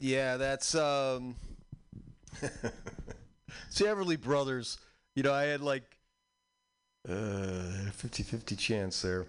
Yeah, 0.00 0.36
that's 0.36 0.74
um 0.74 1.36
See 3.70 3.84
Everly 3.84 4.20
Brothers. 4.20 4.78
You 5.14 5.22
know, 5.22 5.32
I 5.32 5.44
had 5.44 5.60
like 5.60 5.96
uh 7.08 7.90
50-50 7.92 8.58
chance 8.58 9.02
there. 9.02 9.26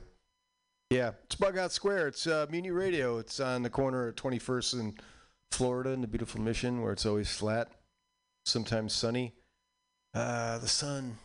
Yeah, 0.90 1.12
it's 1.26 1.36
Bug 1.36 1.58
Out 1.58 1.72
Square. 1.72 2.10
It's 2.10 2.28
uh 2.28 2.46
Mutiny 2.50 2.72
Radio. 2.72 3.18
It's 3.18 3.40
on 3.40 3.64
the 3.64 3.70
corner 3.70 4.08
of 4.08 4.16
21st 4.16 4.80
and 4.80 5.02
Florida 5.52 5.92
in 5.92 6.02
the 6.02 6.08
beautiful 6.08 6.42
Mission 6.42 6.82
where 6.82 6.92
it's 6.92 7.06
always 7.06 7.32
flat, 7.32 7.72
sometimes 8.46 8.94
sunny. 8.94 9.34
Uh 10.14 10.58
the 10.58 10.68
sun 10.68 11.18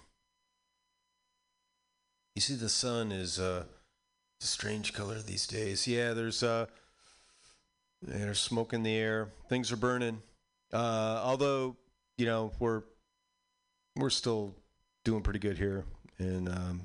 You 2.35 2.41
see 2.41 2.55
the 2.55 2.69
sun 2.69 3.13
is 3.13 3.39
uh 3.39 3.65
a 4.43 4.45
strange 4.45 4.93
color 4.93 5.21
these 5.21 5.47
days. 5.47 5.87
Yeah, 5.87 6.13
there's 6.15 6.43
uh 6.43 6.67
there's 8.03 8.39
smoke 8.39 8.73
in 8.73 8.83
the 8.83 8.95
air. 8.95 9.29
Things 9.49 9.71
are 9.73 9.77
burning. 9.77 10.21
Uh, 10.73 11.21
although, 11.23 11.77
you 12.19 12.27
know, 12.27 12.53
we're 12.59 12.83
we're 13.97 14.11
still 14.11 14.55
doing 15.05 15.23
pretty 15.23 15.39
good 15.39 15.59
here 15.59 15.85
in 16.19 16.49
um, 16.49 16.81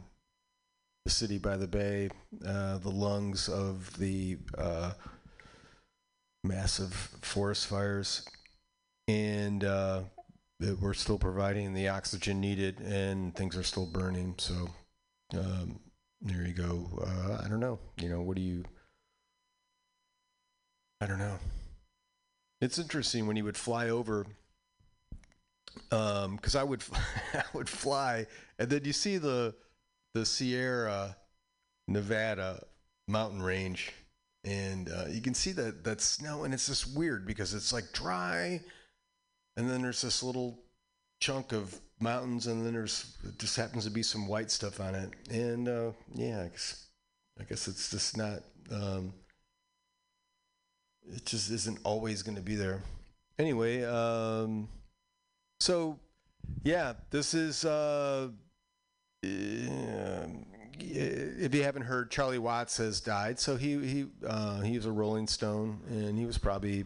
the 1.05 1.11
city 1.11 1.37
by 1.37 1.55
the 1.57 1.67
bay, 1.67 2.09
uh, 2.45 2.77
the 2.79 2.89
lungs 2.89 3.47
of 3.47 3.97
the 3.97 4.37
uh, 4.57 4.91
massive 6.43 6.93
forest 7.21 7.67
fires, 7.67 8.27
and 9.07 9.63
uh, 9.63 10.01
we're 10.81 10.93
still 10.93 11.17
providing 11.17 11.73
the 11.73 11.87
oxygen 11.87 12.41
needed, 12.41 12.79
and 12.81 13.35
things 13.35 13.55
are 13.55 13.63
still 13.63 13.85
burning. 13.85 14.35
So 14.37 14.69
um, 15.33 15.79
there 16.21 16.45
you 16.45 16.53
go. 16.53 16.89
Uh, 17.01 17.41
I 17.43 17.47
don't 17.47 17.59
know. 17.59 17.79
You 18.01 18.09
know, 18.09 18.21
what 18.21 18.35
do 18.35 18.41
you? 18.41 18.63
I 20.99 21.05
don't 21.05 21.19
know. 21.19 21.37
It's 22.59 22.79
interesting 22.79 23.27
when 23.27 23.37
you 23.37 23.43
would 23.43 23.57
fly 23.57 23.89
over, 23.89 24.25
because 25.89 26.55
I 26.55 26.63
would 26.63 26.83
I 27.33 27.43
would 27.53 27.69
fly, 27.69 28.25
and 28.57 28.69
then 28.69 28.83
you 28.83 28.93
see 28.93 29.17
the 29.17 29.53
the 30.13 30.25
Sierra 30.25 31.15
Nevada 31.87 32.63
mountain 33.07 33.41
range, 33.41 33.93
and 34.43 34.89
uh, 34.89 35.05
you 35.09 35.21
can 35.21 35.35
see 35.35 35.51
that 35.51 35.83
that 35.83 36.01
snow, 36.01 36.43
and 36.43 36.53
it's 36.53 36.67
just 36.67 36.95
weird 36.97 37.27
because 37.27 37.53
it's 37.53 37.71
like 37.71 37.91
dry, 37.93 38.59
and 39.55 39.69
then 39.69 39.83
there's 39.83 40.01
this 40.01 40.23
little 40.23 40.59
chunk 41.21 41.51
of 41.51 41.79
mountains, 41.99 42.47
and 42.47 42.65
then 42.65 42.73
there's 42.73 43.17
just 43.37 43.55
happens 43.55 43.85
to 43.85 43.91
be 43.91 44.03
some 44.03 44.27
white 44.27 44.49
stuff 44.49 44.79
on 44.79 44.95
it, 44.95 45.11
and 45.29 45.67
uh, 45.67 45.91
yeah, 46.15 46.41
I 46.41 46.47
guess, 46.47 46.87
I 47.39 47.43
guess 47.43 47.67
it's 47.67 47.91
just 47.91 48.17
not. 48.17 48.39
Um, 48.71 49.13
it 51.15 51.25
just 51.25 51.51
isn't 51.51 51.79
always 51.83 52.23
going 52.23 52.35
to 52.35 52.41
be 52.41 52.55
there. 52.55 52.81
Anyway, 53.39 53.83
um, 53.83 54.67
so 55.59 55.99
yeah, 56.63 56.93
this 57.09 57.33
is. 57.33 57.65
Uh, 57.65 58.29
if 60.79 61.53
you 61.53 61.63
haven't 61.63 61.83
heard, 61.83 62.11
Charlie 62.11 62.39
Watts 62.39 62.77
has 62.77 63.01
died. 63.01 63.39
So 63.39 63.57
he 63.57 63.77
he 63.85 64.05
uh, 64.25 64.61
he 64.61 64.75
was 64.75 64.85
a 64.85 64.91
Rolling 64.91 65.27
Stone, 65.27 65.81
and 65.89 66.17
he 66.17 66.25
was 66.25 66.37
probably 66.37 66.85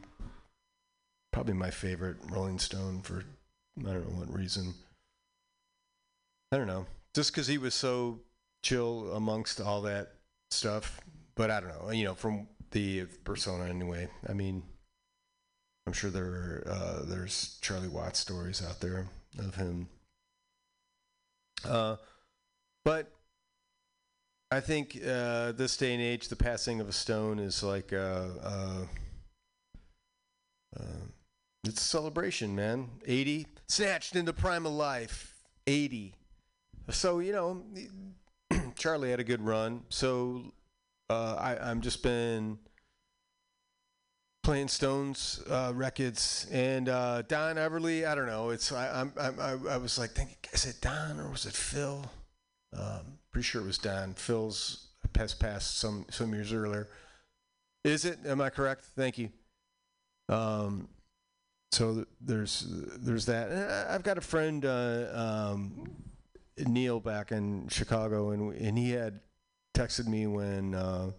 probably 1.31 1.53
my 1.53 1.69
favorite 1.69 2.17
Rolling 2.29 2.59
Stone 2.59 3.01
for 3.01 3.23
I 3.79 3.93
don't 3.93 4.09
know 4.09 4.19
what 4.19 4.33
reason. 4.33 4.73
I 6.51 6.57
don't 6.57 6.67
know, 6.67 6.85
just 7.13 7.31
because 7.31 7.47
he 7.47 7.57
was 7.57 7.73
so 7.73 8.19
chill 8.63 9.11
amongst 9.13 9.61
all 9.61 9.81
that 9.83 10.13
stuff. 10.49 10.99
But 11.35 11.49
I 11.49 11.61
don't 11.61 11.69
know, 11.69 11.91
you 11.91 12.03
know, 12.03 12.13
from 12.13 12.47
the 12.71 13.05
persona 13.23 13.65
anyway. 13.65 14.09
I 14.27 14.33
mean, 14.33 14.63
I'm 15.85 15.93
sure 15.93 16.09
there 16.09 16.25
are, 16.25 16.63
uh, 16.67 17.05
there's 17.05 17.57
Charlie 17.61 17.87
Watts 17.87 18.19
stories 18.19 18.63
out 18.65 18.79
there 18.79 19.07
of 19.39 19.55
him. 19.55 19.87
Uh, 21.65 21.97
but 22.83 23.11
I 24.51 24.59
think 24.59 24.97
uh, 24.97 25.53
this 25.53 25.77
day 25.77 25.93
and 25.93 26.01
age, 26.01 26.27
the 26.27 26.35
passing 26.35 26.81
of 26.81 26.89
a 26.89 26.93
stone 26.93 27.39
is 27.39 27.63
like 27.63 27.93
uh, 27.93 28.27
uh, 28.43 28.85
uh, 30.77 30.83
it's 31.63 31.81
a 31.81 31.85
celebration, 31.85 32.55
man. 32.55 32.89
80, 33.05 33.47
snatched 33.67 34.15
into 34.15 34.33
prime 34.33 34.65
of 34.65 34.73
life. 34.73 35.35
80. 35.67 36.15
So 36.89 37.19
you 37.19 37.31
know, 37.31 37.63
Charlie 38.75 39.11
had 39.11 39.19
a 39.19 39.23
good 39.23 39.41
run. 39.41 39.83
So 39.89 40.51
uh, 41.11 41.35
I, 41.35 41.69
I'm 41.69 41.81
just 41.81 42.01
been 42.03 42.57
playing 44.43 44.67
Stones 44.69 45.43
uh, 45.49 45.71
records 45.75 46.47
and 46.51 46.89
uh, 46.89 47.21
Don 47.23 47.57
Everly. 47.57 48.07
I 48.07 48.15
don't 48.15 48.25
know. 48.27 48.49
It's 48.49 48.71
I, 48.71 49.01
I'm, 49.01 49.13
I, 49.19 49.73
I 49.73 49.77
was 49.77 49.99
like 49.99 50.11
thinking, 50.11 50.37
is 50.53 50.65
it 50.65 50.77
Don 50.81 51.19
or 51.19 51.29
was 51.29 51.45
it 51.45 51.53
Phil? 51.53 52.05
Um, 52.75 53.19
pretty 53.31 53.43
sure 53.43 53.61
it 53.61 53.65
was 53.65 53.77
Don. 53.77 54.13
Phil's 54.13 54.87
has 55.15 55.33
passed 55.33 55.77
some 55.79 56.05
some 56.09 56.33
years 56.33 56.53
earlier. 56.53 56.87
Is 57.83 58.05
it? 58.05 58.19
Am 58.25 58.39
I 58.39 58.49
correct? 58.49 58.85
Thank 58.95 59.17
you. 59.17 59.29
Um, 60.29 60.87
so 61.71 61.95
th- 61.95 62.07
there's 62.21 62.65
there's 62.99 63.25
that. 63.25 63.49
And 63.49 63.71
I- 63.71 63.93
I've 63.95 64.03
got 64.03 64.17
a 64.17 64.21
friend 64.21 64.63
uh, 64.63 65.07
um, 65.13 65.91
Neil 66.57 66.99
back 66.99 67.31
in 67.31 67.67
Chicago, 67.67 68.29
and 68.31 68.53
and 68.55 68.77
he 68.77 68.91
had 68.91 69.19
texted 69.73 70.07
me 70.07 70.27
when 70.27 70.75
uh, 70.75 71.11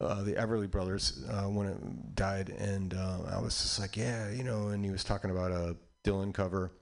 uh, 0.00 0.22
the 0.22 0.32
Everly 0.34 0.70
Brothers 0.70 1.24
uh, 1.28 1.44
when 1.44 1.66
it 1.66 2.14
died, 2.14 2.50
and 2.50 2.94
uh, 2.94 3.18
I 3.30 3.40
was 3.40 3.60
just 3.60 3.80
like, 3.80 3.96
yeah, 3.96 4.30
you 4.30 4.44
know. 4.44 4.68
And 4.68 4.84
he 4.84 4.90
was 4.90 5.04
talking 5.04 5.30
about 5.30 5.50
a 5.50 5.76
Dylan 6.04 6.32
cover 6.32 6.72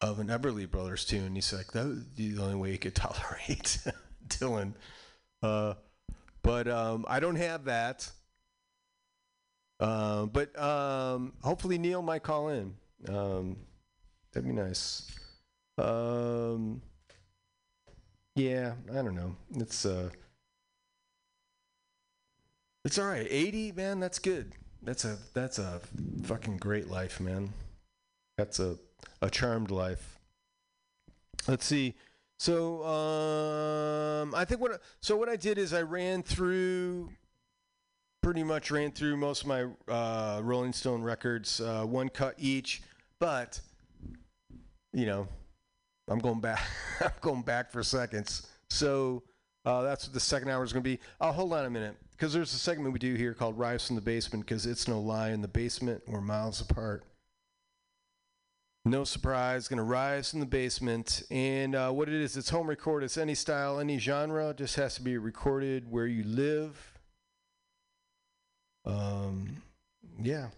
of 0.00 0.18
an 0.18 0.28
Everly 0.28 0.70
Brothers 0.70 1.04
tune. 1.04 1.34
He's 1.34 1.52
like, 1.52 1.72
that 1.72 2.14
be 2.16 2.30
the 2.30 2.42
only 2.42 2.56
way 2.56 2.72
he 2.72 2.78
could 2.78 2.94
tolerate 2.94 3.78
Dylan. 4.28 4.74
Uh, 5.42 5.74
but 6.42 6.68
um, 6.68 7.04
I 7.08 7.20
don't 7.20 7.36
have 7.36 7.64
that. 7.64 8.10
Uh, 9.78 10.26
but 10.26 10.58
um, 10.58 11.32
hopefully 11.42 11.78
Neil 11.78 12.02
might 12.02 12.22
call 12.22 12.48
in. 12.48 12.74
Um, 13.08 13.56
that'd 14.32 14.46
be 14.46 14.54
nice. 14.54 15.10
Um, 15.78 16.82
yeah, 18.40 18.72
I 18.90 19.02
don't 19.02 19.14
know. 19.14 19.36
It's 19.56 19.84
uh, 19.84 20.10
it's 22.84 22.98
all 22.98 23.06
right. 23.06 23.26
Eighty, 23.28 23.72
man, 23.72 24.00
that's 24.00 24.18
good. 24.18 24.52
That's 24.82 25.04
a 25.04 25.18
that's 25.34 25.58
a 25.58 25.80
fucking 26.24 26.56
great 26.56 26.88
life, 26.88 27.20
man. 27.20 27.52
That's 28.38 28.58
a 28.58 28.76
a 29.20 29.30
charmed 29.30 29.70
life. 29.70 30.18
Let's 31.46 31.66
see. 31.66 31.94
So 32.38 32.82
um, 32.84 34.34
I 34.34 34.46
think 34.46 34.60
what 34.60 34.80
so 35.00 35.16
what 35.16 35.28
I 35.28 35.36
did 35.36 35.58
is 35.58 35.74
I 35.74 35.82
ran 35.82 36.22
through 36.22 37.10
pretty 38.22 38.42
much 38.42 38.70
ran 38.70 38.92
through 38.92 39.16
most 39.16 39.42
of 39.42 39.48
my 39.48 39.66
uh, 39.88 40.40
Rolling 40.42 40.72
Stone 40.72 41.02
records, 41.02 41.60
uh, 41.60 41.84
one 41.84 42.08
cut 42.08 42.34
each. 42.38 42.82
But 43.18 43.60
you 44.94 45.04
know, 45.04 45.28
I'm 46.10 46.18
going 46.18 46.40
back. 46.40 46.60
I'm 47.00 47.12
going 47.20 47.42
back 47.42 47.70
for 47.70 47.82
seconds. 47.82 48.48
So 48.68 49.22
uh, 49.64 49.82
that's 49.82 50.06
what 50.06 50.12
the 50.12 50.20
second 50.20 50.50
hour 50.50 50.64
is 50.64 50.72
going 50.72 50.82
to 50.82 50.90
be. 50.90 50.98
Oh, 51.20 51.32
hold 51.32 51.52
on 51.52 51.64
a 51.64 51.70
minute, 51.70 51.96
because 52.12 52.32
there's 52.32 52.52
a 52.52 52.58
segment 52.58 52.92
we 52.92 52.98
do 52.98 53.14
here 53.14 53.32
called 53.32 53.56
Rise 53.58 53.86
from 53.86 53.96
the 53.96 54.02
Basement 54.02 54.44
because 54.44 54.66
it's 54.66 54.88
no 54.88 55.00
lie 55.00 55.30
in 55.30 55.40
the 55.40 55.48
basement 55.48 56.02
we're 56.06 56.20
miles 56.20 56.60
apart. 56.60 57.04
No 58.86 59.04
surprise, 59.04 59.68
gonna 59.68 59.84
rise 59.84 60.30
from 60.30 60.40
the 60.40 60.46
basement, 60.46 61.22
and 61.30 61.74
uh, 61.74 61.90
what 61.90 62.08
it 62.08 62.14
is, 62.14 62.38
it's 62.38 62.48
home 62.48 62.66
record. 62.66 63.04
It's 63.04 63.18
any 63.18 63.34
style, 63.34 63.78
any 63.78 63.98
genre. 63.98 64.54
Just 64.54 64.76
has 64.76 64.94
to 64.94 65.02
be 65.02 65.18
recorded 65.18 65.90
where 65.90 66.06
you 66.06 66.24
live. 66.24 66.98
Um, 68.86 69.62
yeah. 70.18 70.48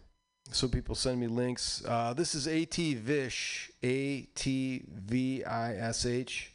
So 0.52 0.68
people 0.68 0.94
send 0.94 1.18
me 1.18 1.28
links. 1.28 1.82
Uh, 1.86 2.12
this 2.12 2.34
is 2.34 2.46
At 2.46 2.74
Vish, 2.74 3.70
A 3.82 4.22
T 4.34 4.84
V 4.86 5.44
I 5.44 5.74
S 5.76 6.04
H. 6.04 6.52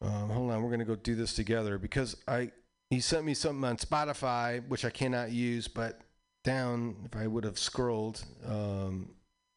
Um, 0.00 0.30
hold 0.30 0.50
on, 0.50 0.62
we're 0.62 0.70
gonna 0.70 0.84
go 0.86 0.96
do 0.96 1.14
this 1.14 1.34
together 1.34 1.78
because 1.78 2.16
I 2.26 2.50
he 2.90 3.00
sent 3.00 3.24
me 3.24 3.34
something 3.34 3.64
on 3.64 3.76
Spotify 3.76 4.66
which 4.68 4.84
I 4.84 4.90
cannot 4.90 5.32
use, 5.32 5.68
but 5.68 6.00
down 6.44 6.96
if 7.04 7.14
I 7.14 7.26
would 7.26 7.44
have 7.44 7.58
scrolled, 7.58 8.24
um, 8.46 9.10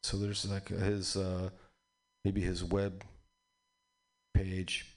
so 0.04 0.18
there's 0.18 0.50
like 0.50 0.68
his 0.68 1.16
uh, 1.16 1.50
maybe 2.26 2.42
his 2.42 2.64
web 2.64 3.04
page. 4.34 4.88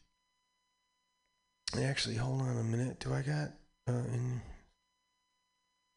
Actually, 1.81 2.17
hold 2.17 2.43
on 2.43 2.57
a 2.57 2.65
minute. 2.65 2.99
Do 2.99 3.15
I 3.15 3.23
got 3.23 3.51
uh, 3.89 3.93
in? 4.13 4.43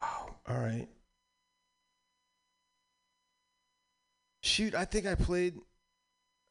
Oh, 0.02 0.30
all 0.48 0.60
right. 0.60 0.88
Shoot, 4.46 4.76
I 4.76 4.86
think 4.86 5.08
I 5.08 5.16
played. 5.16 5.56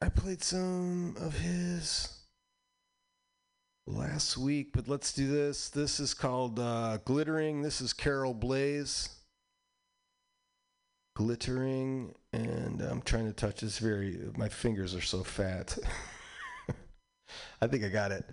I 0.03 0.09
played 0.09 0.42
some 0.42 1.14
of 1.16 1.38
his 1.38 2.09
last 3.86 4.36
week, 4.36 4.70
but 4.72 4.88
let's 4.88 5.12
do 5.12 5.28
this. 5.28 5.68
This 5.68 6.01
is 6.01 6.12
called 6.12 6.59
uh, 6.59 6.99
Glittering. 7.05 7.62
This 7.62 7.80
is 7.80 7.92
Carol 7.92 8.34
Blaze. 8.34 9.11
Glittering, 11.14 12.16
and 12.32 12.82
I'm 12.82 13.01
trying 13.01 13.26
to 13.26 13.32
touch 13.32 13.61
this 13.61 13.78
very. 13.78 14.18
My 14.36 14.49
fingers 14.49 14.97
are 14.97 15.01
so 15.01 15.22
fat. 15.22 15.78
I 17.62 17.68
think 17.68 17.84
I 17.84 17.88
got 17.90 18.11
it. 18.11 18.24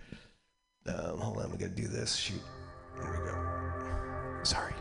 Um, 0.88 1.20
hold 1.20 1.38
on, 1.38 1.52
we 1.52 1.58
gotta 1.58 1.70
do 1.70 1.88
this. 1.88 2.16
Shoot. 2.16 2.42
There 3.00 3.12
we 3.12 3.30
go. 3.30 4.44
Sorry. 4.44 4.74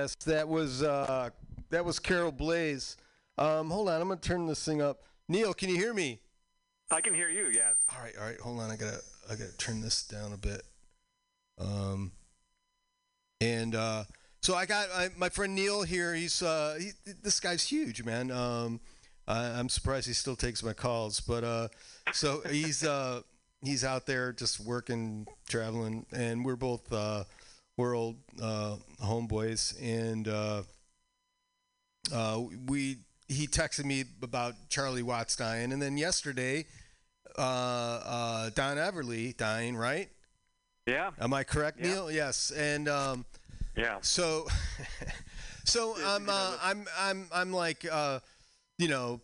Yes, 0.00 0.14
that 0.24 0.48
was 0.48 0.82
uh, 0.82 1.28
that 1.68 1.84
was 1.84 1.98
Carol 1.98 2.32
Blaze. 2.32 2.96
Um, 3.36 3.68
hold 3.68 3.90
on, 3.90 4.00
I'm 4.00 4.08
gonna 4.08 4.18
turn 4.18 4.46
this 4.46 4.64
thing 4.64 4.80
up. 4.80 5.02
Neil, 5.28 5.52
can 5.52 5.68
you 5.68 5.76
hear 5.76 5.92
me? 5.92 6.20
I 6.90 7.02
can 7.02 7.12
hear 7.12 7.28
you. 7.28 7.50
Yes. 7.52 7.74
All 7.94 8.02
right, 8.02 8.14
all 8.18 8.26
right. 8.26 8.40
Hold 8.40 8.60
on, 8.60 8.70
I 8.70 8.76
gotta 8.76 9.00
I 9.30 9.34
gotta 9.34 9.54
turn 9.58 9.82
this 9.82 10.02
down 10.04 10.32
a 10.32 10.38
bit. 10.38 10.62
Um, 11.58 12.12
and 13.42 13.74
uh, 13.74 14.04
so 14.40 14.54
I 14.54 14.64
got 14.64 14.88
I, 14.94 15.10
my 15.18 15.28
friend 15.28 15.54
Neil 15.54 15.82
here. 15.82 16.14
He's 16.14 16.40
uh, 16.42 16.78
he, 16.80 16.92
this 17.22 17.38
guy's 17.38 17.68
huge, 17.68 18.02
man. 18.02 18.30
Um, 18.30 18.80
I, 19.28 19.48
I'm 19.48 19.68
surprised 19.68 20.06
he 20.06 20.14
still 20.14 20.36
takes 20.36 20.62
my 20.62 20.72
calls, 20.72 21.20
but 21.20 21.44
uh, 21.44 21.68
so 22.14 22.40
he's 22.50 22.86
uh, 22.86 23.20
he's 23.62 23.84
out 23.84 24.06
there 24.06 24.32
just 24.32 24.60
working, 24.60 25.26
traveling, 25.46 26.06
and 26.10 26.42
we're 26.42 26.56
both 26.56 26.90
uh, 26.90 27.24
we're 27.80 27.96
old 27.96 28.16
uh, 28.42 28.76
homeboys, 29.02 29.74
and 29.82 30.28
uh, 30.28 30.62
uh, 32.14 32.42
we 32.66 32.98
he 33.26 33.46
texted 33.46 33.86
me 33.86 34.04
about 34.22 34.54
Charlie 34.68 35.02
Watts 35.02 35.34
dying, 35.34 35.72
and 35.72 35.80
then 35.80 35.96
yesterday, 35.96 36.66
uh, 37.38 37.40
uh, 37.40 38.50
Don 38.50 38.76
Everly 38.76 39.34
dying, 39.36 39.76
right? 39.76 40.10
Yeah. 40.86 41.12
Am 41.20 41.32
I 41.32 41.42
correct, 41.42 41.78
Yeah. 41.80 41.86
Neil? 41.86 42.10
Yes, 42.10 42.50
and 42.50 42.88
um, 42.88 43.24
Yeah. 43.76 43.98
so, 44.02 44.46
so 45.64 45.94
I'm, 46.04 46.28
uh, 46.28 46.56
I'm, 46.62 46.86
I'm, 46.98 47.28
I'm 47.32 47.52
like, 47.52 47.86
uh, 47.90 48.18
you 48.78 48.88
know, 48.88 49.20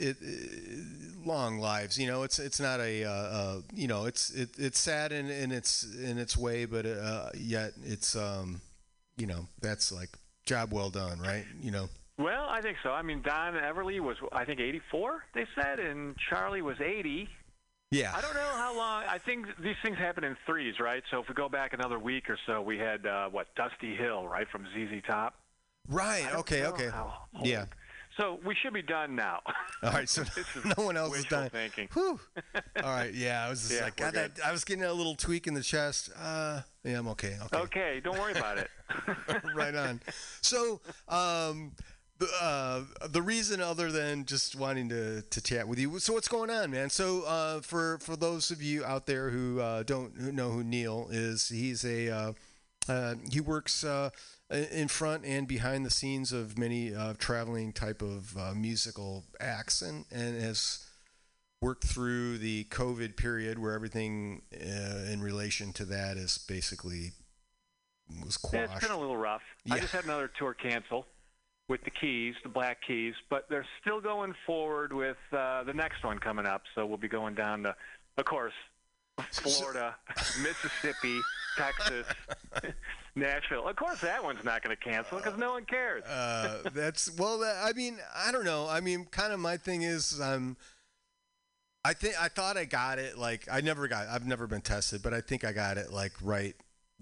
it, 0.00 0.16
it, 0.20 1.26
long 1.26 1.58
lives. 1.58 1.98
You 1.98 2.06
know, 2.06 2.22
it's, 2.22 2.38
it's 2.38 2.60
not 2.60 2.80
a, 2.80 3.04
uh, 3.04 3.10
uh, 3.10 3.60
you 3.74 3.88
know, 3.88 4.06
it's, 4.06 4.30
it, 4.30 4.50
it's 4.58 4.78
sad 4.78 5.12
in, 5.12 5.28
in 5.30 5.52
its, 5.52 5.84
in 5.94 6.18
its 6.18 6.36
way, 6.36 6.64
but 6.64 6.86
uh, 6.86 7.30
yet 7.36 7.72
it's, 7.84 8.16
um, 8.16 8.60
you 9.16 9.26
know, 9.26 9.46
that's 9.60 9.92
like 9.92 10.10
job 10.46 10.72
well 10.72 10.90
done, 10.90 11.20
right? 11.20 11.44
You 11.62 11.70
know. 11.70 11.88
Well, 12.18 12.46
I 12.50 12.60
think 12.60 12.76
so. 12.82 12.90
I 12.90 13.02
mean, 13.02 13.22
Don 13.22 13.54
Everly 13.54 14.00
was, 14.00 14.16
I 14.32 14.44
think, 14.44 14.60
84. 14.60 15.24
They 15.34 15.46
said, 15.54 15.80
and 15.80 16.14
Charlie 16.28 16.60
was 16.60 16.78
80. 16.78 17.28
Yeah. 17.90 18.12
I 18.14 18.20
don't 18.20 18.34
know 18.34 18.40
how 18.40 18.76
long. 18.76 19.04
I 19.08 19.18
think 19.18 19.46
these 19.58 19.76
things 19.82 19.96
happen 19.96 20.22
in 20.22 20.36
threes, 20.46 20.74
right? 20.78 21.02
So 21.10 21.20
if 21.20 21.28
we 21.28 21.34
go 21.34 21.48
back 21.48 21.72
another 21.72 21.98
week 21.98 22.28
or 22.28 22.38
so, 22.46 22.60
we 22.60 22.78
had 22.78 23.06
uh, 23.06 23.28
what 23.30 23.46
Dusty 23.56 23.96
Hill, 23.96 24.28
right, 24.28 24.46
from 24.48 24.66
ZZ 24.74 25.02
Top. 25.06 25.34
Right. 25.88 26.28
Okay. 26.34 26.66
Okay. 26.66 26.90
Yeah. 27.42 27.64
So 28.16 28.38
we 28.44 28.54
should 28.54 28.74
be 28.74 28.82
done 28.82 29.14
now. 29.14 29.40
All 29.82 29.92
right. 29.92 30.08
So 30.08 30.24
no 30.76 30.84
one 30.84 30.96
else 30.96 31.16
is 31.18 31.24
done. 31.24 31.48
thinking. 31.50 31.88
Whew. 31.94 32.20
All 32.82 32.90
right. 32.90 33.14
Yeah. 33.14 33.44
I 33.46 33.48
was 33.50 33.60
just 33.62 33.74
Yeah, 33.74 33.84
like, 33.84 33.96
God, 33.96 34.14
that. 34.14 34.32
I 34.44 34.52
was 34.52 34.64
getting 34.64 34.84
a 34.84 34.92
little 34.92 35.14
tweak 35.14 35.46
in 35.46 35.54
the 35.54 35.62
chest. 35.62 36.10
Uh, 36.20 36.60
yeah, 36.84 36.98
I'm 36.98 37.08
okay. 37.08 37.36
Okay. 37.44 37.56
Okay, 37.58 38.00
don't 38.02 38.18
worry 38.18 38.32
about 38.32 38.58
it. 38.58 38.68
right 39.54 39.74
on. 39.74 40.00
So, 40.42 40.80
um, 41.08 41.72
the 42.18 42.28
uh, 42.40 42.82
the 43.08 43.22
reason 43.22 43.60
other 43.60 43.90
than 43.90 44.26
just 44.26 44.54
wanting 44.54 44.88
to, 44.90 45.22
to 45.22 45.40
chat 45.40 45.66
with 45.66 45.78
you. 45.78 45.98
So 45.98 46.12
what's 46.12 46.28
going 46.28 46.50
on, 46.50 46.70
man? 46.70 46.90
So 46.90 47.22
uh, 47.22 47.60
for 47.62 47.98
for 47.98 48.14
those 48.16 48.50
of 48.50 48.62
you 48.62 48.84
out 48.84 49.06
there 49.06 49.30
who 49.30 49.60
uh, 49.60 49.82
don't 49.84 50.18
know 50.34 50.50
who 50.50 50.62
Neil 50.62 51.08
is, 51.10 51.48
he's 51.48 51.84
a 51.84 52.10
uh, 52.10 52.32
uh, 52.88 53.14
he 53.30 53.40
works 53.40 53.82
uh, 53.84 54.10
in 54.50 54.88
front 54.88 55.24
and 55.24 55.46
behind 55.46 55.86
the 55.86 55.90
scenes 55.90 56.32
of 56.32 56.58
many 56.58 56.94
uh, 56.94 57.14
traveling 57.18 57.72
type 57.72 58.02
of 58.02 58.36
uh, 58.36 58.52
musical 58.54 59.24
acts, 59.40 59.82
and 59.82 60.04
and 60.10 60.40
has 60.40 60.86
worked 61.62 61.84
through 61.84 62.38
the 62.38 62.64
COVID 62.64 63.16
period 63.16 63.58
where 63.58 63.72
everything 63.74 64.42
uh, 64.54 65.10
in 65.12 65.20
relation 65.20 65.72
to 65.74 65.84
that 65.84 66.16
is 66.16 66.38
basically 66.48 67.12
was 68.24 68.38
Yeah, 68.52 68.66
quashed. 68.66 68.76
it's 68.76 68.86
been 68.88 68.96
a 68.96 69.00
little 69.00 69.16
rough. 69.16 69.42
I 69.70 69.78
just 69.78 69.92
had 69.92 70.04
another 70.04 70.30
tour 70.38 70.54
cancel 70.54 71.06
with 71.68 71.84
the 71.84 71.90
Keys, 71.90 72.34
the 72.42 72.48
Black 72.48 72.78
Keys, 72.84 73.14
but 73.28 73.46
they're 73.48 73.66
still 73.80 74.00
going 74.00 74.34
forward 74.46 74.92
with 74.92 75.18
uh, 75.32 75.62
the 75.64 75.74
next 75.74 76.02
one 76.02 76.18
coming 76.18 76.46
up. 76.46 76.62
So 76.74 76.86
we'll 76.86 76.96
be 76.96 77.08
going 77.08 77.34
down 77.34 77.62
to, 77.64 77.76
of 78.16 78.24
course, 78.24 78.54
Florida, 79.30 79.94
Mississippi, 80.42 81.20
Texas, 81.56 82.06
Nashville. 83.16 83.66
Of 83.68 83.76
course, 83.76 84.00
that 84.00 84.22
one's 84.22 84.44
not 84.44 84.62
going 84.62 84.76
to 84.76 84.82
cancel 84.82 85.18
because 85.18 85.38
no 85.38 85.52
one 85.52 85.64
cares. 85.64 86.04
uh, 86.04 86.62
that's 86.74 87.10
well. 87.16 87.42
I 87.42 87.72
mean, 87.72 87.98
I 88.14 88.32
don't 88.32 88.44
know. 88.44 88.66
I 88.68 88.80
mean, 88.80 89.06
kind 89.10 89.32
of 89.32 89.40
my 89.40 89.56
thing 89.56 89.82
is, 89.82 90.20
um, 90.20 90.56
I 91.84 91.92
think 91.92 92.14
I 92.20 92.28
thought 92.28 92.56
I 92.56 92.64
got 92.64 92.98
it. 92.98 93.18
Like 93.18 93.46
I 93.50 93.60
never 93.60 93.88
got. 93.88 94.06
I've 94.08 94.26
never 94.26 94.46
been 94.46 94.60
tested, 94.60 95.02
but 95.02 95.12
I 95.14 95.20
think 95.20 95.44
I 95.44 95.52
got 95.52 95.76
it. 95.78 95.92
Like 95.92 96.12
right, 96.22 96.54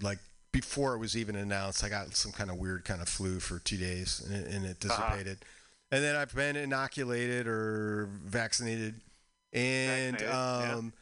like 0.02 0.18
before 0.52 0.94
it 0.94 0.98
was 0.98 1.16
even 1.16 1.36
announced. 1.36 1.84
I 1.84 1.88
got 1.88 2.14
some 2.16 2.32
kind 2.32 2.50
of 2.50 2.56
weird 2.56 2.84
kind 2.84 3.00
of 3.02 3.08
flu 3.08 3.40
for 3.40 3.58
two 3.58 3.76
days, 3.76 4.20
and 4.26 4.34
it, 4.34 4.54
and 4.54 4.64
it 4.66 4.84
Uh-huh. 4.88 5.10
dissipated. 5.10 5.38
And 5.90 6.04
then 6.04 6.16
I've 6.16 6.34
been 6.34 6.54
inoculated 6.56 7.46
or 7.46 8.08
vaccinated, 8.24 9.00
and 9.52 10.18
Vaccinated, 10.18 10.74
um. 10.78 10.92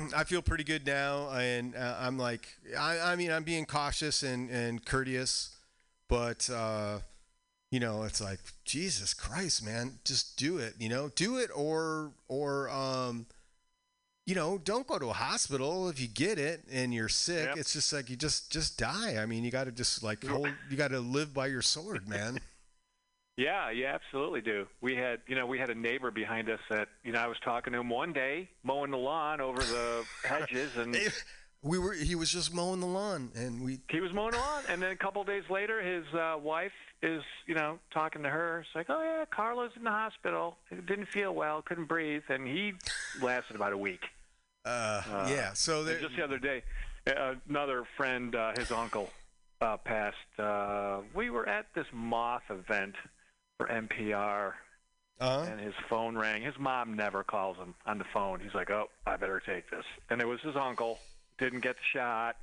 I 0.16 0.24
feel 0.24 0.42
pretty 0.42 0.64
good 0.64 0.86
now, 0.86 1.30
and 1.30 1.74
uh, 1.74 1.96
I'm 2.00 2.18
like, 2.18 2.48
I, 2.78 2.98
I 2.98 3.16
mean, 3.16 3.30
I'm 3.30 3.44
being 3.44 3.64
cautious 3.64 4.22
and, 4.22 4.50
and 4.50 4.84
courteous, 4.84 5.56
but 6.08 6.48
uh, 6.50 6.98
you 7.70 7.80
know, 7.80 8.02
it's 8.04 8.20
like 8.20 8.40
Jesus 8.64 9.14
Christ, 9.14 9.64
man, 9.64 9.98
just 10.04 10.36
do 10.36 10.58
it. 10.58 10.74
You 10.78 10.88
know, 10.88 11.10
do 11.14 11.38
it, 11.38 11.50
or 11.54 12.12
or 12.28 12.68
um, 12.70 13.26
you 14.26 14.34
know, 14.34 14.58
don't 14.58 14.86
go 14.86 14.98
to 14.98 15.06
a 15.06 15.14
hospital 15.14 15.88
if 15.88 16.00
you 16.00 16.06
get 16.06 16.38
it 16.38 16.64
and 16.70 16.94
you're 16.94 17.08
sick. 17.08 17.46
Yep. 17.46 17.56
It's 17.56 17.72
just 17.72 17.92
like 17.92 18.08
you 18.10 18.16
just 18.16 18.52
just 18.52 18.78
die. 18.78 19.16
I 19.20 19.26
mean, 19.26 19.42
you 19.44 19.50
got 19.50 19.64
to 19.64 19.72
just 19.72 20.02
like 20.02 20.24
hold, 20.24 20.48
you 20.70 20.76
got 20.76 20.90
to 20.90 21.00
live 21.00 21.34
by 21.34 21.46
your 21.46 21.62
sword, 21.62 22.08
man. 22.08 22.38
Yeah, 23.36 23.70
you 23.70 23.86
absolutely 23.86 24.42
do. 24.42 24.66
We 24.82 24.94
had, 24.94 25.20
you 25.26 25.34
know, 25.34 25.46
we 25.46 25.58
had 25.58 25.70
a 25.70 25.74
neighbor 25.74 26.10
behind 26.10 26.50
us 26.50 26.60
that, 26.68 26.88
you 27.02 27.12
know, 27.12 27.20
I 27.20 27.26
was 27.28 27.38
talking 27.42 27.72
to 27.72 27.78
him 27.80 27.88
one 27.88 28.12
day 28.12 28.50
mowing 28.62 28.90
the 28.90 28.98
lawn 28.98 29.40
over 29.40 29.60
the 29.62 30.04
hedges, 30.24 30.76
and 30.76 30.94
we 31.62 31.78
were 31.78 31.94
he 31.94 32.14
was 32.14 32.30
just 32.30 32.52
mowing 32.52 32.80
the 32.80 32.86
lawn, 32.86 33.30
and 33.34 33.64
we 33.64 33.80
he 33.88 34.00
was 34.00 34.12
mowing 34.12 34.32
the 34.32 34.38
lawn. 34.38 34.64
And 34.68 34.82
then 34.82 34.90
a 34.90 34.96
couple 34.96 35.22
of 35.22 35.26
days 35.26 35.44
later, 35.48 35.80
his 35.80 36.04
uh, 36.14 36.36
wife 36.42 36.72
is, 37.02 37.22
you 37.46 37.54
know, 37.54 37.78
talking 37.92 38.22
to 38.22 38.28
her. 38.28 38.60
It's 38.60 38.68
like, 38.74 38.86
oh 38.90 39.02
yeah, 39.02 39.24
Carla's 39.34 39.72
in 39.76 39.84
the 39.84 39.90
hospital. 39.90 40.56
Didn't 40.86 41.06
feel 41.08 41.34
well, 41.34 41.62
couldn't 41.62 41.86
breathe, 41.88 42.22
and 42.28 42.46
he 42.46 42.74
lasted 43.22 43.56
about 43.56 43.72
a 43.72 43.78
week. 43.78 44.02
uh, 44.66 44.68
Uh, 45.10 45.28
yeah. 45.30 45.54
So 45.54 45.84
there, 45.84 45.98
just 45.98 46.16
the 46.16 46.22
other 46.22 46.38
day, 46.38 46.62
another 47.48 47.84
friend, 47.96 48.34
uh, 48.34 48.52
his 48.58 48.70
uncle, 48.70 49.08
uh, 49.62 49.78
passed. 49.78 50.16
Uh, 50.38 50.98
we 51.14 51.30
were 51.30 51.48
at 51.48 51.66
this 51.74 51.86
moth 51.94 52.42
event 52.50 52.94
for 53.62 53.72
NPR, 53.72 54.52
uh, 55.20 55.46
and 55.48 55.60
his 55.60 55.74
phone 55.88 56.16
rang. 56.16 56.42
His 56.42 56.58
mom 56.58 56.94
never 56.94 57.22
calls 57.22 57.56
him 57.56 57.74
on 57.86 57.98
the 57.98 58.04
phone. 58.12 58.40
He's 58.40 58.54
like, 58.54 58.70
"Oh, 58.70 58.88
I 59.06 59.16
better 59.16 59.40
take 59.40 59.70
this." 59.70 59.84
And 60.10 60.20
it 60.20 60.26
was 60.26 60.40
his 60.40 60.56
uncle. 60.56 60.98
Didn't 61.38 61.60
get 61.60 61.76
the 61.76 61.98
shot. 61.98 62.36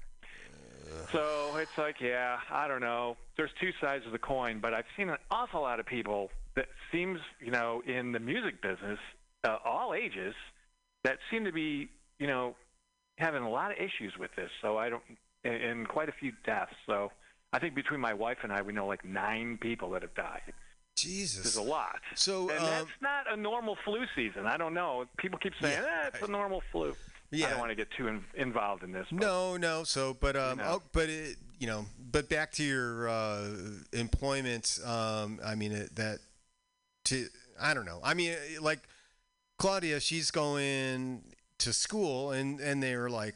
So 1.12 1.56
it's 1.58 1.78
like, 1.78 2.02
yeah, 2.02 2.40
I 2.50 2.68
don't 2.68 2.82
know. 2.82 3.16
There's 3.38 3.52
two 3.60 3.72
sides 3.80 4.06
of 4.08 4.12
the 4.12 4.18
coin, 4.20 4.60
but 4.60 4.74
I've 4.74 4.88
seen 4.98 5.10
an 5.10 5.18
awful 5.30 5.62
lot 5.62 5.80
of 5.80 5.86
people 5.86 6.32
that 6.56 6.68
seems, 6.92 7.20
you 7.40 7.52
know, 7.52 7.84
in 7.86 8.12
the 8.12 8.20
music 8.20 8.62
business, 8.62 8.98
uh, 9.44 9.58
all 9.64 9.94
ages, 9.94 10.34
that 11.04 11.20
seem 11.30 11.46
to 11.46 11.52
be, 11.52 11.90
you 12.18 12.26
know, 12.26 12.56
having 13.18 13.44
a 13.44 13.50
lot 13.50 13.72
of 13.72 13.78
issues 13.78 14.18
with 14.18 14.32
this. 14.36 14.50
So 14.62 14.78
I 14.78 14.90
don't, 14.90 15.04
and, 15.44 15.54
and 15.54 15.88
quite 15.88 16.10
a 16.10 16.14
few 16.14 16.32
deaths. 16.44 16.74
So 16.88 17.12
I 17.54 17.60
think 17.60 17.76
between 17.76 18.00
my 18.00 18.14
wife 18.14 18.40
and 18.42 18.52
I, 18.52 18.64
we 18.64 18.74
know 18.74 18.88
like 18.88 19.06
nine 19.06 19.60
people 19.62 19.92
that 19.92 20.02
have 20.02 20.16
died. 20.16 20.54
Jesus. 21.02 21.44
There's 21.44 21.56
a 21.58 21.62
lot. 21.70 22.00
So 22.16 22.50
And 22.50 22.60
um, 22.60 22.66
that's 22.66 22.90
not 23.02 23.32
a 23.32 23.36
normal 23.38 23.78
flu 23.86 24.06
season. 24.16 24.46
I 24.46 24.58
don't 24.58 24.74
know. 24.74 25.06
People 25.18 25.40
keep 25.40 25.54
saying, 25.62 25.82
Yeah. 25.82 26.04
eh, 26.06 26.10
it's 26.14 26.28
a 26.28 26.32
normal 26.32 26.62
flu. 26.72 26.96
Yeah. 27.32 27.48
I 27.48 27.50
don't 27.52 27.60
want 27.60 27.70
to 27.72 27.76
get 27.76 27.90
too 27.92 28.08
in, 28.08 28.24
involved 28.36 28.84
in 28.84 28.92
this. 28.92 29.06
But 29.12 29.20
No, 29.22 29.58
no. 29.58 29.84
So, 29.84 30.16
but 30.20 30.36
um, 30.36 30.58
know. 30.58 30.64
oh, 30.68 30.82
but 30.94 31.10
it, 31.10 31.38
you 31.60 31.68
know, 31.68 31.86
but 32.12 32.28
back 32.30 32.52
to 32.54 32.64
your 32.64 33.08
uh, 33.10 33.48
employment. 33.94 34.80
Um, 34.86 35.40
I 35.46 35.56
mean 35.56 35.72
it, 35.72 35.96
that. 35.96 36.20
To 37.06 37.28
I 37.62 37.74
don't 37.74 37.86
know. 37.86 38.00
I 38.04 38.14
mean, 38.14 38.36
like 38.62 38.80
Claudia, 39.58 40.00
she's 40.00 40.32
going 40.32 41.22
to 41.60 41.74
school, 41.74 42.32
and 42.32 42.60
and 42.60 42.82
they're 42.82 43.10
like, 43.10 43.36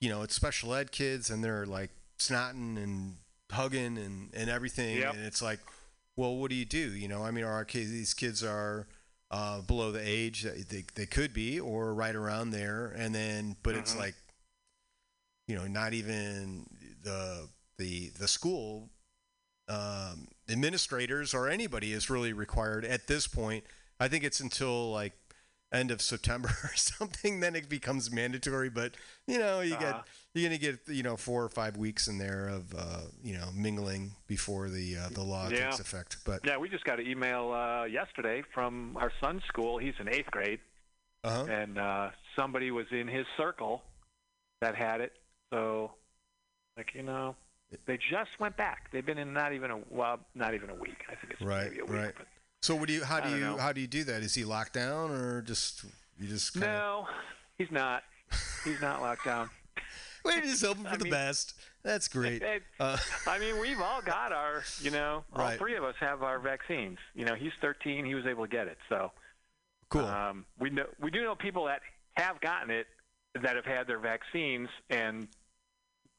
you 0.00 0.08
know, 0.08 0.22
it's 0.22 0.34
special 0.34 0.74
ed 0.74 0.90
kids, 0.92 1.30
and 1.30 1.42
they're 1.44 1.66
like 1.66 1.90
snotting 2.18 2.76
and 2.82 3.16
hugging 3.52 3.98
and 3.98 4.30
and 4.34 4.50
everything, 4.50 4.98
Yep. 4.98 5.14
and 5.14 5.24
it's 5.24 5.40
like, 5.42 5.60
well, 6.18 6.36
what 6.36 6.50
do 6.50 6.56
you 6.56 6.66
do? 6.66 6.78
You 6.94 7.08
know, 7.08 7.22
I 7.24 7.30
mean, 7.30 7.44
our 7.44 7.64
kids, 7.64 7.90
these 7.90 8.12
kids 8.14 8.42
are. 8.44 8.86
Uh, 9.30 9.60
below 9.60 9.92
the 9.92 10.00
age 10.02 10.40
that 10.40 10.70
they, 10.70 10.82
they 10.94 11.04
could 11.04 11.34
be, 11.34 11.60
or 11.60 11.92
right 11.92 12.14
around 12.16 12.48
there, 12.48 12.86
and 12.96 13.14
then, 13.14 13.56
but 13.62 13.74
it's 13.74 13.92
Mhm. 13.92 13.98
like 13.98 14.14
you 15.46 15.54
know, 15.54 15.66
not 15.66 15.92
even 15.92 16.66
the 17.02 17.48
the 17.76 18.08
the 18.18 18.26
school 18.26 18.88
um, 19.68 20.28
administrators 20.48 21.34
or 21.34 21.48
anybody 21.48 21.92
is 21.92 22.08
really 22.08 22.32
required 22.32 22.86
at 22.86 23.06
this 23.06 23.26
point. 23.26 23.64
I 24.00 24.08
think 24.08 24.24
it's 24.24 24.40
until 24.40 24.90
like 24.90 25.12
end 25.72 25.90
of 25.90 26.00
September 26.00 26.48
or 26.64 26.74
something, 26.74 27.40
then 27.40 27.54
it 27.54 27.68
becomes 27.68 28.10
mandatory. 28.12 28.70
But 28.70 28.94
you 29.26 29.38
know, 29.38 29.60
you 29.60 29.74
Uh-huh. 29.74 29.92
get 29.92 30.04
you're 30.34 30.48
gonna 30.48 30.58
get 30.58 30.80
you 30.88 31.02
know 31.02 31.16
four 31.16 31.42
or 31.44 31.48
five 31.48 31.76
weeks 31.76 32.06
in 32.08 32.18
there 32.18 32.48
of 32.48 32.74
uh, 32.74 33.02
you 33.22 33.36
know 33.36 33.50
mingling 33.54 34.12
before 34.26 34.68
the 34.68 34.96
uh, 34.96 35.08
the 35.10 35.22
law 35.22 35.48
Yeah. 35.48 35.66
takes 35.70 35.80
effect. 35.80 36.18
But 36.24 36.40
Yeah, 36.44 36.56
we 36.58 36.68
just 36.68 36.84
got 36.84 37.00
an 37.00 37.06
email 37.06 37.52
uh, 37.52 37.84
yesterday 37.84 38.42
from 38.54 38.96
our 38.96 39.12
son's 39.20 39.42
school. 39.44 39.78
He's 39.78 39.94
in 39.98 40.08
eighth 40.08 40.30
grade, 40.30 40.60
uh-huh. 41.24 41.44
and 41.50 41.78
uh, 41.78 42.10
somebody 42.36 42.70
was 42.70 42.86
in 42.92 43.08
his 43.08 43.26
circle 43.36 43.82
that 44.60 44.74
had 44.74 45.00
it. 45.00 45.12
So, 45.52 45.92
like 46.76 46.94
you 46.94 47.02
know, 47.02 47.34
they 47.86 47.96
just 48.10 48.30
went 48.38 48.56
back. 48.56 48.90
They've 48.92 49.04
been 49.04 49.18
in 49.18 49.32
not 49.32 49.52
even 49.52 49.70
a 49.70 49.78
well, 49.90 50.20
not 50.34 50.54
even 50.54 50.70
a 50.70 50.74
week. 50.74 51.04
I 51.10 51.14
think 51.16 51.32
it's 51.32 51.42
Right, 51.42 51.70
maybe 51.70 51.80
a 51.80 51.84
week. 51.84 51.92
right. 51.92 52.14
But 52.16 52.26
so 52.62 52.74
what 52.74 52.88
do 52.88 52.94
you 52.94 53.04
how 53.04 53.20
do 53.20 53.30
you 53.30 53.40
know. 53.40 53.56
how 53.56 53.72
do 53.72 53.80
you 53.80 53.86
do 53.86 54.04
that? 54.04 54.22
Is 54.22 54.34
he 54.34 54.44
locked 54.44 54.72
down 54.74 55.10
or 55.10 55.42
just 55.42 55.84
you 56.18 56.28
just 56.28 56.52
kinda, 56.52 56.66
no, 56.66 57.06
he's 57.56 57.70
not. 57.70 58.02
He's 58.64 58.80
not 58.80 59.00
locked 59.00 59.24
down. 59.24 59.48
We're 60.24 60.40
just 60.42 60.64
hoping 60.64 60.84
for 60.84 60.90
I 60.90 60.96
the 60.96 61.04
mean- 61.04 61.12
best. 61.12 61.54
That's 61.84 62.08
great. 62.08 62.42
It- 62.42 62.64
Uh, 62.80 62.98
I 63.26 63.38
mean, 63.38 63.58
we've 63.60 63.80
all 63.80 64.02
got 64.02 64.32
our, 64.32 64.62
you 64.82 64.90
know, 64.90 65.24
all 65.32 65.42
Right. 65.44 65.58
three 65.58 65.76
of 65.76 65.84
us 65.84 65.94
have 66.00 66.22
our 66.22 66.38
vaccines. 66.40 66.98
You 67.14 67.24
know, 67.24 67.34
he's 67.34 67.52
13. 67.62 68.04
He 68.04 68.14
was 68.14 68.26
able 68.26 68.44
to 68.44 68.50
get 68.50 68.66
it. 68.66 68.76
So 68.88 69.12
cool. 69.88 70.04
um, 70.04 70.44
we 70.58 70.70
know 70.70 70.86
we 71.00 71.10
do 71.10 71.22
know 71.22 71.34
people 71.36 71.64
that 71.66 71.80
have 72.16 72.40
gotten 72.40 72.70
it 72.70 72.88
that 73.40 73.54
have 73.56 73.64
had 73.64 73.86
their 73.86 74.00
vaccines 74.00 74.68
and 74.90 75.28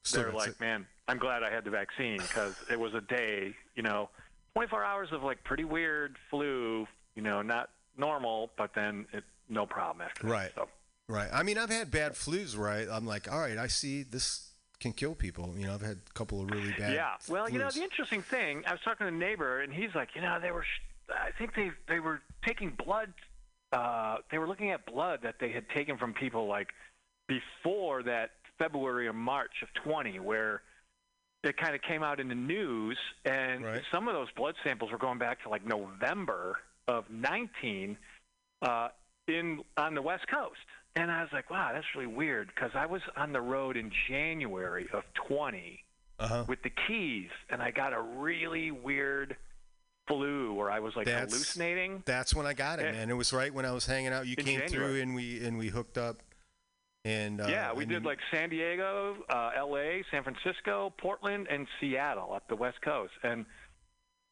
Still 0.06 0.24
they're 0.24 0.32
like, 0.32 0.48
sick. 0.52 0.60
man, 0.62 0.88
I'm 1.10 1.18
glad 1.18 1.44
I 1.44 1.52
had 1.52 1.66
the 1.66 1.70
vaccine 1.72 2.18
because 2.20 2.56
it 2.72 2.80
was 2.80 2.94
a 2.94 3.02
day, 3.02 3.54
you 3.76 3.84
know, 3.84 4.10
24 4.54 4.84
hours 4.84 5.10
of 5.12 5.24
like 5.24 5.44
pretty 5.44 5.64
weird 5.64 6.18
flu, 6.30 6.88
you 7.16 7.22
know, 7.22 7.42
not 7.42 7.70
normal, 7.98 8.52
but 8.58 8.72
then 8.76 9.06
it 9.14 9.24
no 9.48 9.66
problem 9.66 10.06
after 10.06 10.24
that. 10.24 10.32
Right. 10.32 10.52
So 10.56 10.68
Right. 11.08 11.30
I 11.34 11.42
mean, 11.42 11.58
I've 11.58 11.72
had 11.72 11.90
bad 11.90 12.14
flus 12.14 12.56
right? 12.56 12.88
I'm 12.90 13.06
like, 13.08 13.32
all 13.32 13.40
right, 13.40 13.58
I 13.58 13.66
see 13.68 14.04
this 14.04 14.52
can 14.80 14.94
kill 14.94 15.16
people. 15.16 15.54
You 15.58 15.66
know, 15.66 15.74
I've 15.74 15.82
had 15.82 15.98
a 16.08 16.14
couple 16.14 16.40
of 16.40 16.52
really 16.52 16.72
bad. 16.78 16.94
Yeah. 16.94 17.14
Well, 17.28 17.50
you 17.50 17.58
know, 17.58 17.70
the 17.70 17.82
interesting 17.82 18.22
thing, 18.22 18.64
I 18.68 18.72
was 18.72 18.82
talking 18.86 19.08
to 19.08 19.14
a 19.14 19.16
neighbor, 19.16 19.62
and 19.62 19.74
he's 19.74 19.94
like, 19.96 20.10
you 20.16 20.22
know, 20.22 20.38
they 20.40 20.52
were, 20.52 20.64
sh- 20.64 21.10
I 21.12 21.32
think 21.38 21.56
they 21.56 21.72
they 21.88 22.00
were 22.00 22.22
taking 22.46 22.70
blood. 22.70 23.12
Uh, 23.74 24.18
they 24.32 24.38
were 24.38 24.48
looking 24.48 24.70
at 24.72 24.86
blood 24.86 25.20
that 25.24 25.36
they 25.40 25.50
had 25.52 25.68
taken 25.70 25.98
from 25.98 26.14
people 26.14 26.48
like 26.48 26.68
before 27.28 28.04
that 28.04 28.32
February 28.58 29.08
or 29.08 29.14
March 29.14 29.64
of 29.64 29.70
20, 29.84 30.20
where 30.20 30.62
it 31.44 31.58
kind 31.58 31.74
of 31.76 31.82
came 31.82 32.04
out 32.04 32.20
in 32.20 32.28
the 32.28 32.36
news, 32.36 32.98
and 33.26 33.64
Right. 33.64 33.82
some 33.92 34.08
of 34.08 34.14
those 34.14 34.30
blood 34.32 34.56
samples 34.64 34.92
were 34.92 34.98
going 34.98 35.18
back 35.20 35.42
to 35.44 35.50
like 35.50 35.66
November 35.66 36.60
of 36.88 37.10
19 37.10 37.98
uh, 38.62 38.90
in 39.28 39.64
on 39.78 39.94
the 39.96 40.02
West 40.02 40.26
Coast. 40.28 40.60
And 40.96 41.10
I 41.12 41.22
was 41.22 41.32
like, 41.32 41.50
wow, 41.50 41.72
that's 41.74 41.86
really 41.96 42.08
weird 42.08 42.48
because 42.54 42.72
I 42.74 42.86
was 42.88 43.02
on 43.16 43.32
the 43.32 43.40
road 43.42 43.78
in 43.78 43.92
January 44.10 44.88
of 44.92 45.04
20 45.28 45.84
Uh-huh. 46.20 46.44
with 46.48 46.62
the 46.64 46.72
keys, 46.88 47.30
and 47.50 47.62
I 47.62 47.72
got 47.72 47.94
a 47.94 48.02
really 48.02 48.72
weird 48.72 49.38
flu 50.08 50.54
where 50.54 50.70
I 50.72 50.80
was 50.80 50.96
like 50.96 51.06
That's- 51.06 51.32
hallucinating. 51.32 52.02
That's 52.06 52.34
when 52.36 52.46
I 52.48 52.54
got 52.54 52.80
it, 52.80 52.88
and, 52.88 52.98
man. 52.98 53.10
It 53.10 53.14
was 53.14 53.32
right 53.32 53.54
when 53.54 53.66
I 53.66 53.72
was 53.72 53.86
hanging 53.86 54.12
out. 54.12 54.26
You 54.28 54.36
came 54.36 54.62
through 54.68 55.00
and 55.00 55.14
we 55.16 55.46
and 55.46 55.58
we 55.58 55.68
hooked 55.68 55.98
up. 55.98 56.18
And 57.10 57.42
uh, 57.42 57.48
yeah, 57.50 57.74
we 57.74 57.84
and 57.84 57.92
did 57.92 58.06
like 58.06 58.20
San 58.32 58.50
Diego, 58.50 59.18
uh, 59.30 59.52
L.A., 59.58 60.04
San 60.12 60.24
Francisco, 60.24 60.94
Portland, 60.98 61.48
and 61.50 61.68
Seattle 61.80 62.32
up 62.34 62.48
the 62.48 62.56
West 62.56 62.82
Coast, 62.82 63.14
and 63.24 63.46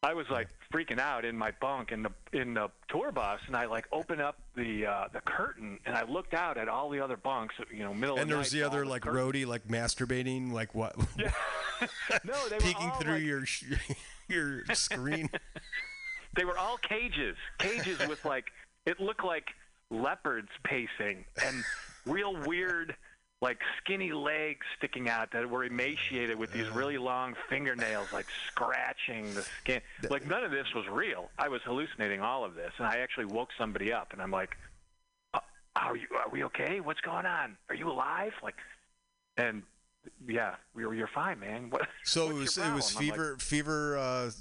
I 0.04 0.14
was 0.14 0.28
like 0.30 0.48
freaking 0.72 1.00
out 1.00 1.26
in 1.26 1.36
my 1.36 1.52
bunk 1.60 1.92
in 1.92 2.04
the 2.04 2.12
in 2.32 2.54
the 2.54 2.70
tour 2.88 3.12
bus, 3.12 3.40
and 3.48 3.56
I 3.56 3.66
like 3.66 3.86
opened 3.92 4.22
up 4.22 4.38
the 4.56 4.86
uh, 4.86 5.08
the 5.12 5.22
curtain 5.22 5.80
and 5.88 5.96
I 5.96 6.04
looked 6.04 6.36
out 6.36 6.58
at 6.58 6.70
all 6.70 6.90
the 6.92 7.00
other 7.00 7.18
bunks, 7.18 7.56
you 7.74 7.84
know, 7.84 7.96
middle 7.96 8.18
And 8.20 8.30
there 8.30 8.36
the 8.36 8.40
was 8.42 8.52
the 8.52 8.62
other 8.62 8.86
like 8.86 9.02
curtains- 9.02 9.34
roadie 9.34 9.48
like 9.48 9.68
masturbating, 9.68 10.52
like 10.52 10.76
what? 10.76 10.96
Yeah. 11.18 11.32
no, 12.24 12.34
they 12.48 12.56
were 12.56 12.62
peeking 12.62 12.90
all, 12.90 13.00
through 13.00 13.14
like, 13.16 13.24
your 13.24 13.46
sh- 13.46 13.74
your 14.28 14.64
screen. 14.74 15.30
They 16.36 16.46
were 16.46 16.58
all 16.58 16.78
cages, 16.78 17.36
cages 17.58 18.00
with 18.08 18.24
like 18.24 18.46
it 18.86 19.00
looked 19.00 19.24
like 19.24 19.48
leopards 19.90 20.50
pacing 20.64 21.26
and 21.44 21.64
real 22.08 22.36
weird, 22.46 22.96
like 23.42 23.60
skinny 23.80 24.12
legs 24.12 24.66
sticking 24.78 25.10
out 25.10 25.32
that 25.32 25.48
were 25.50 25.64
emaciated 25.64 26.38
with 26.38 26.52
these 26.52 26.68
really 26.70 26.98
long 26.98 27.36
fingernails, 27.50 28.12
like 28.12 28.26
scratching 28.48 29.34
the 29.36 29.44
skin. 29.62 29.82
Like 30.10 30.26
none 30.28 30.44
of 30.44 30.52
this 30.52 30.68
was 30.74 30.88
real. 30.88 31.30
I 31.38 31.48
was 31.48 31.62
hallucinating 31.64 32.22
all 32.22 32.44
of 32.44 32.56
this, 32.56 32.72
and 32.78 32.88
I 32.88 32.98
actually 32.98 33.26
woke 33.26 33.50
somebody 33.58 33.94
up, 33.94 34.14
and 34.14 34.22
I'm 34.22 34.32
like, 34.32 34.58
uh, 35.34 35.40
"Are 35.76 35.96
you? 35.96 36.08
Are 36.16 36.30
we 36.32 36.44
okay? 36.46 36.80
What's 36.80 37.02
going 37.02 37.26
on? 37.26 37.58
Are 37.70 37.76
you 37.76 37.90
alive?" 37.90 38.34
Like, 38.42 38.56
and 39.38 39.62
yeah, 40.28 40.56
we 40.74 40.86
were, 40.86 40.96
you're 40.96 41.08
fine, 41.14 41.40
man. 41.40 41.70
What? 41.70 41.88
So 42.04 42.30
it 42.30 42.34
was 42.34 42.58
it 42.58 42.74
was 42.74 42.92
problem?" 42.94 43.12
I'm 43.12 43.20
like, 43.20 43.20
fever 43.20 43.38
fever 43.40 43.98
uh, 43.98 44.32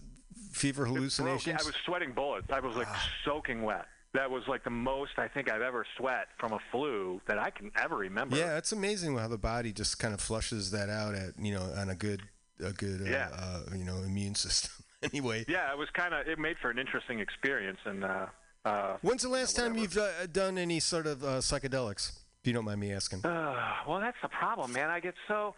fever 0.52 0.86
hallucinations. 0.86 1.62
I 1.62 1.66
was 1.66 1.74
sweating 1.84 2.12
bullets. 2.12 2.46
I 2.50 2.60
was 2.60 2.76
like 2.76 2.88
Ah. 2.88 3.10
soaking 3.26 3.62
wet. 3.62 3.86
That 4.16 4.30
was 4.30 4.42
like 4.48 4.64
the 4.64 4.70
most 4.70 5.12
I 5.18 5.28
think 5.28 5.50
I've 5.50 5.62
ever 5.62 5.86
sweat 5.96 6.26
from 6.38 6.52
a 6.52 6.58
flu 6.72 7.20
that 7.28 7.38
I 7.38 7.50
can 7.50 7.70
ever 7.80 7.96
remember. 7.96 8.36
Yeah, 8.36 8.56
it's 8.56 8.72
amazing 8.72 9.16
how 9.18 9.28
the 9.28 9.38
body 9.38 9.72
just 9.72 9.98
kind 9.98 10.12
of 10.14 10.20
flushes 10.20 10.70
that 10.72 10.88
out 10.88 11.14
at 11.14 11.38
you 11.38 11.52
know 11.54 11.62
on 11.76 11.90
a 11.90 11.94
good 11.94 12.22
a 12.64 12.72
good 12.72 13.02
uh, 13.02 13.10
Yeah. 13.10 13.28
uh, 13.32 13.60
you 13.76 13.84
know 13.84 13.96
immune 13.98 14.34
system. 14.46 14.72
anyway, 15.02 15.44
Yeah, 15.48 15.70
it 15.70 15.78
was 15.78 15.88
kind 15.94 16.14
of 16.14 16.26
it 16.26 16.38
made 16.38 16.56
for 16.62 16.70
an 16.70 16.78
interesting 16.78 17.20
experience 17.20 17.78
and 17.84 18.04
uh 18.04 18.26
uh 18.64 18.96
when's 19.02 19.22
the 19.22 19.28
last 19.28 19.54
time 19.54 19.76
you've 19.76 19.96
uh, 19.98 20.26
done 20.32 20.56
any 20.58 20.80
sort 20.80 21.06
of 21.06 21.22
uh, 21.22 21.38
psychedelics? 21.38 22.10
If 22.40 22.46
you 22.48 22.52
don't 22.54 22.64
mind 22.64 22.80
me 22.80 22.92
asking. 22.92 23.24
uh, 23.24 23.54
well 23.86 24.00
that's 24.00 24.16
the 24.22 24.28
problem, 24.28 24.72
man. 24.72 24.88
I 24.90 25.00
get 25.00 25.14
so 25.28 25.54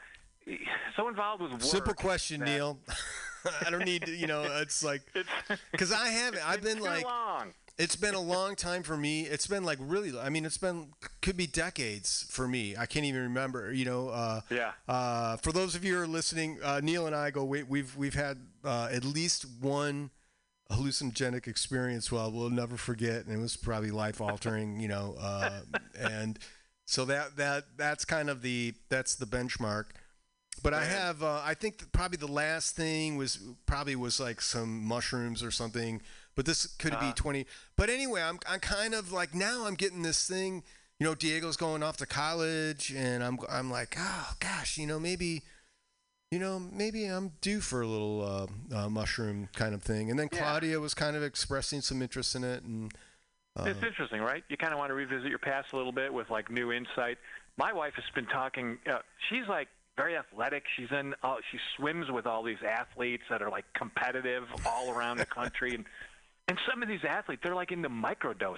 so 0.97 1.09
involved 1.09 1.43
with 1.43 1.53
work. 1.53 1.63
Simple 1.63 1.95
question, 1.95 2.41
that- 2.41 2.47
Neil. 2.47 2.79
I 3.65 3.71
don't 3.71 3.85
need 3.85 4.03
to, 4.07 4.11
you 4.11 4.27
know, 4.27 4.43
it's 4.63 4.83
like 4.83 5.03
because 5.73 5.93
I 5.93 6.09
haven't. 6.09 6.43
I've 6.47 6.61
been 6.63 6.81
like, 6.81 7.05
long. 7.05 7.53
It's 7.79 7.97
been 7.97 8.14
a 8.14 8.20
long 8.20 8.57
time 8.57 8.83
for 8.83 8.97
me. 8.97 9.22
It's 9.22 9.47
been 9.47 9.62
like 9.64 9.79
really. 9.81 10.18
I 10.18 10.29
mean, 10.29 10.45
it's 10.45 10.59
been 10.59 10.89
could 11.22 11.37
be 11.37 11.47
decades 11.47 12.26
for 12.29 12.49
me. 12.49 12.76
I 12.76 12.87
can't 12.87 13.07
even 13.07 13.22
remember. 13.22 13.72
You 13.72 13.85
know. 13.85 14.09
Uh, 14.09 14.41
Yeah. 14.51 14.72
Uh, 14.89 15.37
for 15.37 15.53
those 15.53 15.74
of 15.74 15.85
you 15.85 15.95
who 15.95 16.03
are 16.03 16.07
listening, 16.07 16.59
uh, 16.62 16.81
Neil 16.83 17.07
and 17.07 17.14
I 17.14 17.31
go. 17.31 17.45
We, 17.45 17.62
we've 17.62 17.97
we've 17.97 18.14
had 18.14 18.39
uh, 18.64 18.89
at 18.91 19.05
least 19.05 19.47
one 19.61 20.11
hallucinogenic 20.72 21.47
experience. 21.47 22.11
Well, 22.11 22.31
we'll 22.33 22.51
never 22.51 22.76
forget, 22.76 23.24
and 23.24 23.35
it 23.35 23.39
was 23.39 23.57
probably 23.57 23.91
life 23.91 24.20
altering. 24.20 24.81
You 24.81 24.89
know, 24.89 25.14
uh, 25.20 25.61
and 25.99 26.39
so 26.85 27.05
that 27.05 27.37
that 27.37 27.64
that's 27.76 28.05
kind 28.05 28.29
of 28.29 28.43
the 28.43 28.74
that's 28.89 29.14
the 29.14 29.26
benchmark. 29.26 29.85
But 30.61 30.74
I 30.74 30.85
have, 30.85 31.22
uh, 31.22 31.41
I 31.45 31.55
think 31.55 31.93
probably 31.93 32.16
the 32.16 32.26
last 32.26 32.74
thing 32.74 33.16
was 33.16 33.39
probably 33.66 33.95
was 33.95 34.18
like 34.18 34.41
some 34.41 34.85
mushrooms 34.85 35.43
or 35.43 35.53
something. 35.53 36.03
But 36.39 36.47
this 36.47 36.66
could 36.78 36.97
be 37.01 37.11
20. 37.16 37.47
But 37.76 37.91
anyway, 37.91 38.22
I'm, 38.22 38.39
I'm 38.49 38.61
kind 38.61 38.95
of 38.95 39.11
like 39.11 39.34
now 39.34 39.66
I'm 39.66 39.74
getting 39.74 40.03
this 40.03 40.24
thing. 40.24 40.62
You 41.01 41.05
know, 41.09 41.16
Diego's 41.16 41.57
going 41.57 41.82
off 41.82 41.97
to 41.97 42.07
college, 42.07 42.95
and 42.97 43.24
I'm 43.24 43.41
I'm 43.51 43.72
like, 43.72 43.97
oh 43.99 44.34
gosh, 44.39 44.78
you 44.78 44.86
know, 44.86 45.01
maybe, 45.01 45.43
you 46.30 46.39
know, 46.39 46.61
maybe 46.61 47.07
I'm 47.07 47.32
due 47.41 47.59
for 47.61 47.80
a 47.80 47.89
little 47.89 48.22
uh, 48.72 48.76
uh, 48.76 48.89
mushroom 48.89 49.49
kind 49.57 49.74
of 49.74 49.82
thing. 49.82 50.11
And 50.11 50.18
then 50.18 50.28
Yeah. 50.32 50.39
Claudia 50.39 50.78
was 50.78 50.95
kind 50.95 51.16
of 51.16 51.24
expressing 51.24 51.80
some 51.80 52.03
interest 52.03 52.36
in 52.36 52.45
it, 52.45 52.62
and 52.62 52.93
uh, 53.57 53.64
It's 53.64 53.82
interesting, 53.82 54.20
right? 54.20 54.45
You 54.49 54.57
kind 54.57 54.72
of 54.72 54.78
want 54.78 54.91
to 54.91 54.95
revisit 54.95 55.28
your 55.28 55.41
past 55.41 55.72
a 55.72 55.76
little 55.76 55.91
bit 55.91 56.14
with 56.14 56.30
like 56.30 56.53
new 56.53 56.70
insight. 56.70 57.18
My 57.57 57.72
wife 57.72 57.95
has 57.95 58.05
been 58.14 58.26
talking. 58.26 58.78
Uh, 58.89 58.99
she's 59.28 59.49
like 59.49 59.66
very 59.97 60.16
athletic. 60.16 60.62
She's 60.76 60.93
in. 60.93 61.14
Uh, 61.24 61.34
she 61.51 61.59
swims 61.76 62.12
with 62.12 62.26
all 62.26 62.45
these 62.45 62.62
athletes 62.64 63.24
that 63.28 63.43
are 63.43 63.51
like 63.51 63.64
competitive 63.74 64.45
all 64.64 64.93
around 64.93 65.16
the 65.16 65.26
country, 65.26 65.74
and 65.74 65.84
and 66.49 66.59
some 66.69 66.83
of 66.83 66.89
these 66.89 67.05
athletes 67.09 67.43
they're 67.45 67.55
like 67.55 67.71
into 67.71 67.89
microdosing, 67.89 68.57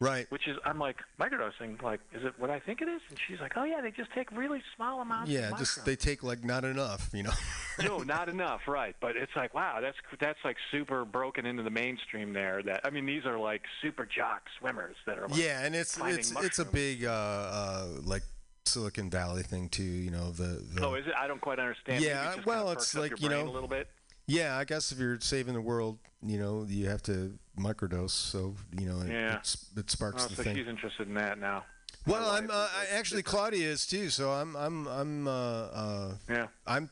right. 0.00 0.26
which 0.30 0.48
is 0.48 0.56
I'm 0.64 0.78
like 0.78 0.96
microdosing. 1.20 1.80
Like, 1.82 2.00
is 2.12 2.24
it 2.24 2.34
what 2.38 2.50
I 2.50 2.58
think 2.58 2.82
it 2.82 2.88
is? 2.88 3.00
And 3.08 3.18
she's 3.26 3.40
like, 3.40 3.52
oh 3.56 3.64
yeah, 3.64 3.80
they 3.80 3.90
just 3.90 4.12
take 4.12 4.30
really 4.32 4.62
small 4.76 5.00
amounts. 5.00 5.30
Yeah, 5.30 5.52
just 5.56 5.84
they 5.84 5.96
take 5.96 6.22
like 6.22 6.44
not 6.44 6.64
enough, 6.64 7.10
you 7.14 7.22
know. 7.22 7.32
no, 7.82 7.98
not 7.98 8.28
enough, 8.28 8.62
right? 8.66 8.96
But 9.00 9.16
it's 9.16 9.34
like, 9.36 9.54
wow, 9.54 9.78
that's 9.80 9.96
that's 10.20 10.40
like 10.44 10.56
super 10.70 11.04
broken 11.04 11.46
into 11.46 11.62
the 11.62 11.70
mainstream 11.70 12.32
there. 12.32 12.62
That 12.62 12.80
I 12.84 12.90
mean, 12.90 13.06
these 13.06 13.24
are 13.24 13.38
like 13.38 13.62
super 13.80 14.04
jock 14.04 14.42
swimmers 14.58 14.96
that 15.06 15.18
are 15.18 15.28
like, 15.28 15.40
Yeah, 15.40 15.64
and 15.64 15.74
it's 15.74 15.98
it's 15.98 16.32
it's 16.42 16.58
a 16.58 16.64
big 16.64 17.04
uh, 17.04 17.10
uh, 17.10 17.86
like 18.02 18.22
Silicon 18.64 19.10
Valley 19.10 19.42
thing 19.42 19.68
too. 19.68 19.82
You 19.82 20.10
know 20.10 20.30
the, 20.30 20.64
the 20.74 20.84
Oh, 20.84 20.94
is 20.94 21.06
it? 21.06 21.14
I 21.16 21.26
don't 21.26 21.40
quite 21.40 21.58
understand. 21.58 22.02
Yeah, 22.02 22.36
well, 22.44 22.70
it's 22.70 22.94
like, 22.94 23.20
you 23.20 23.28
know, 23.28 23.42
a 23.42 23.50
little 23.50 23.68
bit. 23.68 23.88
Yeah. 24.26 24.56
I 24.56 24.64
guess 24.64 24.92
if 24.92 24.98
you're 24.98 25.20
saving 25.20 25.54
the 25.54 25.60
world, 25.60 25.98
you 26.22 26.38
know, 26.38 26.64
you 26.68 26.88
have 26.88 27.02
to 27.04 27.38
microdose. 27.58 28.10
So 28.10 28.54
you 28.78 28.86
know, 28.86 29.00
it, 29.00 29.10
Yeah. 29.10 29.36
it's, 29.38 29.66
it 29.76 29.90
sparks 29.90 30.24
Oh, 30.24 30.28
the 30.28 30.36
so 30.36 30.42
thing. 30.42 30.56
she's 30.56 30.68
interested 30.68 31.08
in 31.08 31.14
that 31.14 31.38
now. 31.38 31.64
Well, 32.06 32.30
I'm 32.30 32.50
uh, 32.50 32.54
is, 32.54 32.70
I, 32.74 32.78
like, 32.80 32.88
actually. 32.92 33.22
Claudia 33.22 33.68
is 33.68 33.86
too. 33.86 34.10
So 34.10 34.30
I'm 34.32 34.56
I'm 34.56 34.86
I'm 34.88 35.28
uh, 35.28 35.30
uh, 35.30 36.14
Yeah. 36.28 36.46
I'm 36.66 36.90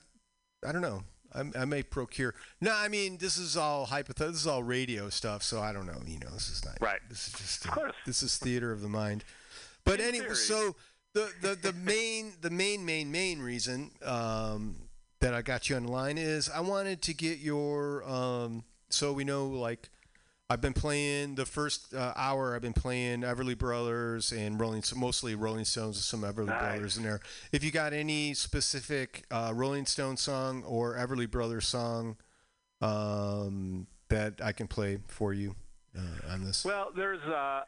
I 0.67 0.73
don't 0.73 0.83
know. 0.83 1.03
I'm, 1.33 1.53
I 1.57 1.65
may 1.65 1.85
procure. 1.85 2.35
No, 2.61 2.73
I 2.75 2.89
mean 2.89 3.17
this 3.19 3.39
is 3.39 3.57
all 3.57 3.87
hypothetical. 3.87 4.33
This 4.33 4.41
is 4.43 4.47
all 4.49 4.63
radio 4.65 5.09
stuff, 5.11 5.43
so 5.45 5.61
I 5.61 5.73
don't 5.73 5.87
know. 5.87 6.01
You 6.07 6.19
know, 6.19 6.31
this 6.31 6.49
is 6.51 6.65
not 6.65 6.77
Right. 6.81 6.99
This 7.09 7.29
is 7.29 7.35
just 7.35 7.65
Of 7.67 7.71
course. 7.71 7.93
this 8.05 8.23
is 8.23 8.37
theater 8.37 8.73
of 8.73 8.81
the 8.83 8.89
mind. 8.89 9.25
But 9.85 10.01
In 10.01 10.07
anyway, 10.09 10.25
theory. 10.27 10.37
so 10.37 10.77
the, 11.15 11.31
the 11.41 11.55
the 11.55 11.73
main 11.73 12.33
the 12.41 12.51
main 12.51 12.85
main 12.85 13.11
main 13.11 13.41
reason 13.41 13.91
um, 14.05 14.77
that 15.21 15.35
I 15.35 15.43
got 15.43 15.69
you 15.69 15.77
on 15.77 15.87
the 15.87 15.93
line 15.93 16.19
is 16.19 16.49
I 16.49 16.61
wanted 16.61 17.03
to 17.03 17.15
get 17.15 17.39
your 17.39 18.09
um, 18.09 18.65
so 18.89 19.13
we 19.13 19.25
know 19.25 19.49
like 19.49 19.89
I've 20.51 20.61
been 20.61 20.73
playing 20.73 21.37
the 21.37 21.47
first 21.47 21.95
uh, 21.95 22.13
hour. 22.17 22.57
I've 22.57 22.63
been 22.63 22.73
playing 22.73 23.21
Everly 23.21 23.57
Brothers 23.57 24.33
and 24.33 24.59
Rolling, 24.59 24.83
mostly 24.97 25.37
Rolling 25.37 25.65
Stones 25.65 25.97
and 25.97 26.03
some 26.03 26.23
Everly 26.23 26.47
Nice. 26.47 26.61
Brothers 26.61 26.97
in 26.97 27.05
there. 27.05 27.21
If 27.53 27.63
you 27.63 27.71
got 27.71 27.93
any 27.93 28.35
specific 28.35 29.27
uh, 29.31 29.53
Rolling 29.55 29.87
Stone 29.87 30.17
song 30.17 30.65
or 30.65 30.97
Everly 30.97 31.31
Brothers 31.31 31.69
song 31.69 32.17
um, 32.81 33.87
that 34.09 34.41
I 34.43 34.51
can 34.51 34.67
play 34.67 34.99
for 35.07 35.33
you 35.33 35.55
uh, 35.97 36.33
on 36.33 36.45
this. 36.45 36.65
Well, 36.65 36.91
there's 36.97 37.23
uh, 37.23 37.63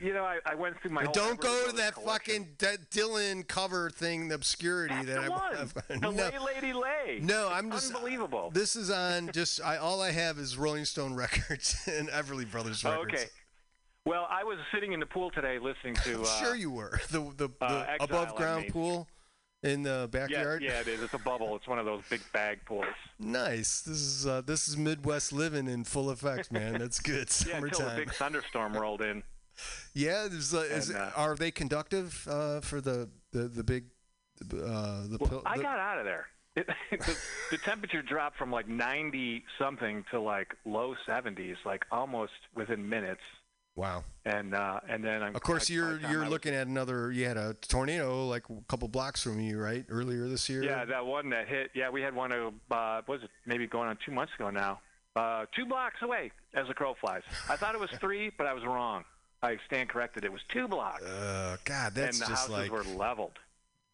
you 0.00 0.12
know, 0.14 0.22
I, 0.24 0.38
I 0.46 0.54
went 0.54 0.78
through 0.80 0.92
my. 0.92 1.02
Whole 1.04 1.12
don't 1.12 1.40
go 1.40 1.66
to 1.68 1.76
that 1.76 1.94
collection. 1.94 2.44
fucking 2.44 2.48
that 2.58 2.90
Dylan 2.90 3.46
cover 3.46 3.90
thing, 3.90 4.28
the 4.28 4.36
obscurity 4.36 4.94
That's 4.94 5.06
that 5.08 5.14
the 5.16 5.26
I 5.26 5.28
one. 5.28 5.56
have. 5.56 5.74
The 5.88 5.96
no, 6.00 6.10
Lay 6.10 6.38
Lady 6.38 6.72
Lay. 6.72 7.18
no, 7.20 7.46
It's 7.48 7.54
I'm 7.56 7.70
just 7.72 7.92
unbelievable. 7.94 8.50
This 8.52 8.76
is 8.76 8.90
on 8.90 9.30
just 9.32 9.60
I 9.62 9.76
all 9.78 10.00
I 10.00 10.12
have 10.12 10.38
is 10.38 10.56
Rolling 10.56 10.84
Stone 10.84 11.14
records 11.14 11.76
and 11.90 12.08
Everly 12.08 12.48
Brothers 12.48 12.84
Oh, 12.84 12.90
records. 12.92 13.14
okay. 13.14 13.24
Well, 14.06 14.26
I 14.30 14.44
was 14.44 14.58
sitting 14.72 14.92
in 14.92 15.00
the 15.00 15.06
pool 15.06 15.30
today 15.30 15.58
listening 15.58 15.94
to. 16.04 16.20
Uh, 16.22 16.24
sure 16.24 16.54
you 16.54 16.70
were 16.70 17.00
the 17.10 17.20
the, 17.36 17.48
the 17.58 17.64
uh, 17.64 17.96
above 18.00 18.36
ground 18.36 18.68
pool 18.68 19.08
in 19.64 19.82
the 19.82 20.08
backyard. 20.12 20.62
yeah, 20.62 20.72
yeah, 20.74 20.80
it 20.82 20.88
is. 20.88 21.02
It's 21.02 21.14
a 21.14 21.18
bubble. 21.18 21.56
It's 21.56 21.66
one 21.66 21.78
of 21.80 21.86
those 21.86 22.02
big 22.10 22.20
bag 22.32 22.60
pools. 22.66 22.84
Nice. 23.18 23.80
This 23.80 23.96
is 23.96 24.26
uh, 24.26 24.42
this 24.42 24.68
is 24.68 24.76
Midwest 24.76 25.32
living 25.32 25.66
in 25.66 25.82
full 25.84 26.10
effect, 26.10 26.52
man. 26.52 26.74
That's 26.78 27.00
good. 27.00 27.28
Yeah, 27.48 27.56
until 27.56 27.78
Summertime. 27.80 27.96
big 27.96 28.12
thunderstorm 28.12 28.74
rolled 28.76 29.00
in. 29.02 29.22
Yeah, 29.94 30.26
there's, 30.30 30.52
uh, 30.54 30.58
is, 30.60 30.90
And, 30.90 30.98
uh, 30.98 31.10
are 31.16 31.36
they 31.36 31.50
conductive 31.50 32.26
uh, 32.28 32.60
for 32.60 32.80
the 32.80 33.08
the 33.32 33.48
the 33.48 33.64
big 33.64 33.84
uh, 34.42 35.06
the, 35.06 35.16
Well, 35.20 35.28
pil- 35.30 35.42
I 35.46 35.56
got 35.56 35.78
out 35.78 35.98
of 35.98 36.04
there. 36.04 36.26
It, 36.56 36.68
the, 36.92 37.16
the 37.50 37.58
temperature 37.58 38.00
dropped 38.00 38.36
from 38.38 38.52
like 38.52 38.68
90 38.68 39.42
something 39.58 40.04
to 40.12 40.20
like 40.20 40.54
low 40.64 40.94
70s, 41.08 41.56
like 41.66 41.84
almost 41.90 42.30
within 42.54 42.88
minutes. 42.88 43.22
wow. 43.74 44.04
And 44.24 44.54
uh, 44.54 44.78
and 44.88 45.02
then 45.04 45.20
I'm, 45.24 45.34
Of 45.34 45.42
course, 45.42 45.68
I- 45.68 45.74
you're 45.74 45.98
the 45.98 46.08
you're 46.10 46.20
was- 46.20 46.30
looking 46.30 46.54
at 46.54 46.68
another. 46.68 47.10
You 47.10 47.24
had 47.26 47.36
a 47.36 47.54
tornado 47.54 48.26
like 48.28 48.44
a 48.50 48.54
couple 48.68 48.86
blocks 48.86 49.20
from 49.24 49.40
you, 49.40 49.58
right? 49.58 49.84
Earlier 49.88 50.28
this 50.28 50.48
year. 50.48 50.62
Yeah, 50.62 50.84
that 50.84 51.04
one 51.04 51.28
that 51.30 51.48
hit. 51.48 51.70
Yeah, 51.74 51.90
we 51.90 52.02
had 52.02 52.14
one. 52.14 52.30
Uh, 52.32 52.50
uh, 52.72 53.02
was 53.08 53.22
it 53.24 53.30
maybe 53.46 53.66
going 53.66 53.88
on 53.88 53.98
two 54.06 54.12
months 54.12 54.32
ago 54.38 54.50
now? 54.50 54.80
Uh, 55.16 55.46
two 55.56 55.64
blocks 55.66 56.02
away, 56.02 56.30
as 56.54 56.68
the 56.68 56.74
crow 56.74 56.94
flies. 57.00 57.22
I 57.48 57.56
thought 57.56 57.74
it 57.74 57.80
was 57.80 57.90
three, 58.00 58.30
but 58.38 58.46
I 58.46 58.52
was 58.52 58.64
wrong. 58.64 59.04
I 59.44 59.58
stand 59.66 59.88
corrected. 59.88 60.24
It 60.24 60.32
was 60.32 60.40
two 60.48 60.66
blocks, 60.68 61.02
Uh, 61.04 61.56
God, 61.64 61.94
that's 61.94 62.18
and 62.18 62.26
the 62.26 62.30
just 62.32 62.48
houses 62.48 62.50
like 62.50 62.70
were 62.72 62.84
leveled, 62.84 63.38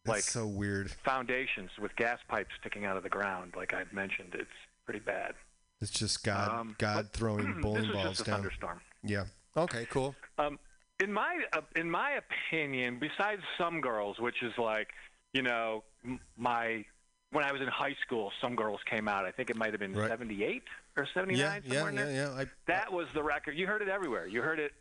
that's 0.05 0.16
like 0.16 0.22
so 0.22 0.46
weird. 0.46 0.90
foundations 1.05 1.70
with 1.78 1.94
gas 1.96 2.18
pipes 2.28 2.51
sticking 2.61 2.84
out 2.84 2.96
of 2.96 3.03
the 3.03 3.09
ground. 3.09 3.55
Like 3.57 3.74
I've 3.74 3.92
mentioned, 3.92 4.34
it's 4.34 4.48
pretty 4.84 5.01
bad. 5.01 5.34
It's 5.80 5.90
just 5.90 6.22
God 6.24 6.48
Um, 6.61 6.76
God 6.78 7.11
throwing 7.12 7.61
bowling 7.61 7.82
this 7.82 7.92
balls 7.92 8.09
just 8.09 8.20
a 8.20 8.24
down. 8.24 8.34
thunderstorm. 8.36 8.80
Yeah. 9.03 9.24
Okay. 9.57 9.86
Cool. 9.90 10.14
Um, 10.38 10.59
in 11.03 11.12
my 11.12 11.42
uh, 11.55 11.61
in 11.76 11.90
my 11.90 12.12
opinion, 12.22 12.98
besides 13.01 13.42
some 13.59 13.80
girls, 13.80 14.18
which 14.20 14.42
is 14.42 14.53
like, 14.59 14.88
you 15.32 15.42
know, 15.42 15.82
m- 16.05 16.20
my 16.36 16.84
when 17.32 17.44
I 17.44 17.53
was 17.53 17.61
in 17.62 17.68
high 17.68 17.96
school, 18.05 18.30
some 18.40 18.55
girls 18.55 18.80
came 18.90 19.09
out. 19.09 19.24
I 19.24 19.30
think 19.30 19.51
it 19.51 19.57
might 19.57 19.72
have 19.72 19.80
been 19.80 19.94
Right. 19.94 20.11
78 20.11 20.62
or 20.97 21.07
79. 21.14 21.38
Yeah. 21.38 21.53
somewhere 21.72 21.82
Yeah. 21.82 21.88
in 21.88 21.97
Yeah. 21.97 22.05
there. 22.24 22.32
Yeah. 22.34 22.41
I, 22.43 22.47
That 22.66 22.93
was 22.93 23.07
the 23.14 23.22
record. 23.22 23.57
You 23.57 23.66
heard 23.66 23.82
it 23.82 23.88
everywhere. 23.88 24.26
You 24.26 24.43
heard 24.43 24.59
it 24.59 24.72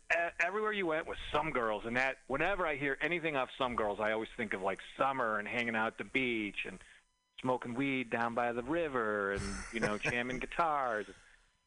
everywhere 0.44 0.72
you 0.72 0.86
went 0.86 1.06
with 1.06 1.18
some 1.32 1.50
girls, 1.50 1.84
and 1.86 1.96
that 1.96 2.16
whenever 2.26 2.66
I 2.66 2.76
hear 2.76 2.98
anything 3.00 3.36
off 3.36 3.48
some 3.58 3.76
girls, 3.76 3.98
I 4.00 4.12
always 4.12 4.28
think 4.36 4.52
of 4.52 4.62
like 4.62 4.78
summer 4.98 5.38
and 5.38 5.46
hanging 5.48 5.76
out 5.76 5.88
at 5.88 5.98
the 5.98 6.04
beach 6.04 6.66
and 6.66 6.78
smoking 7.40 7.74
weed 7.74 8.10
down 8.10 8.34
by 8.34 8.52
the 8.52 8.62
river 8.62 9.32
and 9.32 9.42
you 9.72 9.80
know 9.80 9.96
jamming 9.98 10.38
guitars. 10.40 11.06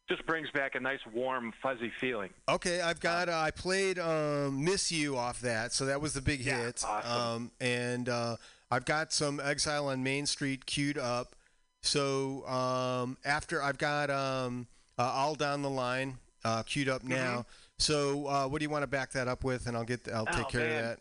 Just 0.09 0.25
brings 0.27 0.51
back 0.51 0.75
a 0.75 0.79
nice 0.81 0.99
warm 1.13 1.53
fuzzy 1.63 1.89
feeling. 2.01 2.29
Okay, 2.49 2.81
I've 2.81 2.99
got. 2.99 3.29
Uh, 3.29 3.37
I 3.37 3.51
played 3.51 3.97
um, 3.97 4.63
"Miss 4.63 4.91
You" 4.91 5.15
off 5.17 5.39
that, 5.41 5.71
so 5.71 5.85
that 5.85 6.01
was 6.01 6.13
the 6.13 6.21
big 6.21 6.41
Yeah, 6.41 6.57
hit. 6.65 6.83
awesome. 6.85 7.11
Um, 7.45 7.51
and 7.61 8.09
uh, 8.09 8.35
I've 8.69 8.83
got 8.83 9.13
some 9.13 9.39
"Exile 9.39 9.87
on 9.87 10.03
Main 10.03 10.25
Street" 10.25 10.65
queued 10.65 10.97
up. 10.97 11.37
So 11.84 12.47
um, 12.47 13.17
after 13.25 13.61
I've 13.61 13.77
got 13.77 14.09
um, 14.09 14.67
uh, 14.97 15.03
"All 15.03 15.36
Down 15.36 15.61
the 15.61 15.69
Line" 15.69 16.17
uh, 16.43 16.63
queued 16.63 16.89
up 16.89 17.03
now. 17.03 17.45
So 17.77 18.25
uh, 18.27 18.47
what 18.47 18.59
do 18.59 18.63
you 18.63 18.69
want 18.69 18.84
to 18.84 18.88
back 18.88 19.11
that 19.11 19.27
up 19.27 19.43
with? 19.43 19.67
And 19.67 19.75
I'll 19.77 19.84
get. 19.84 20.07
I'll 20.11 20.25
take 20.25 20.34
Mm-hmm. 20.36 20.41
Oh, 20.45 20.49
care 20.49 20.61
man. 20.69 20.77
of 20.79 20.84
that. 20.86 20.99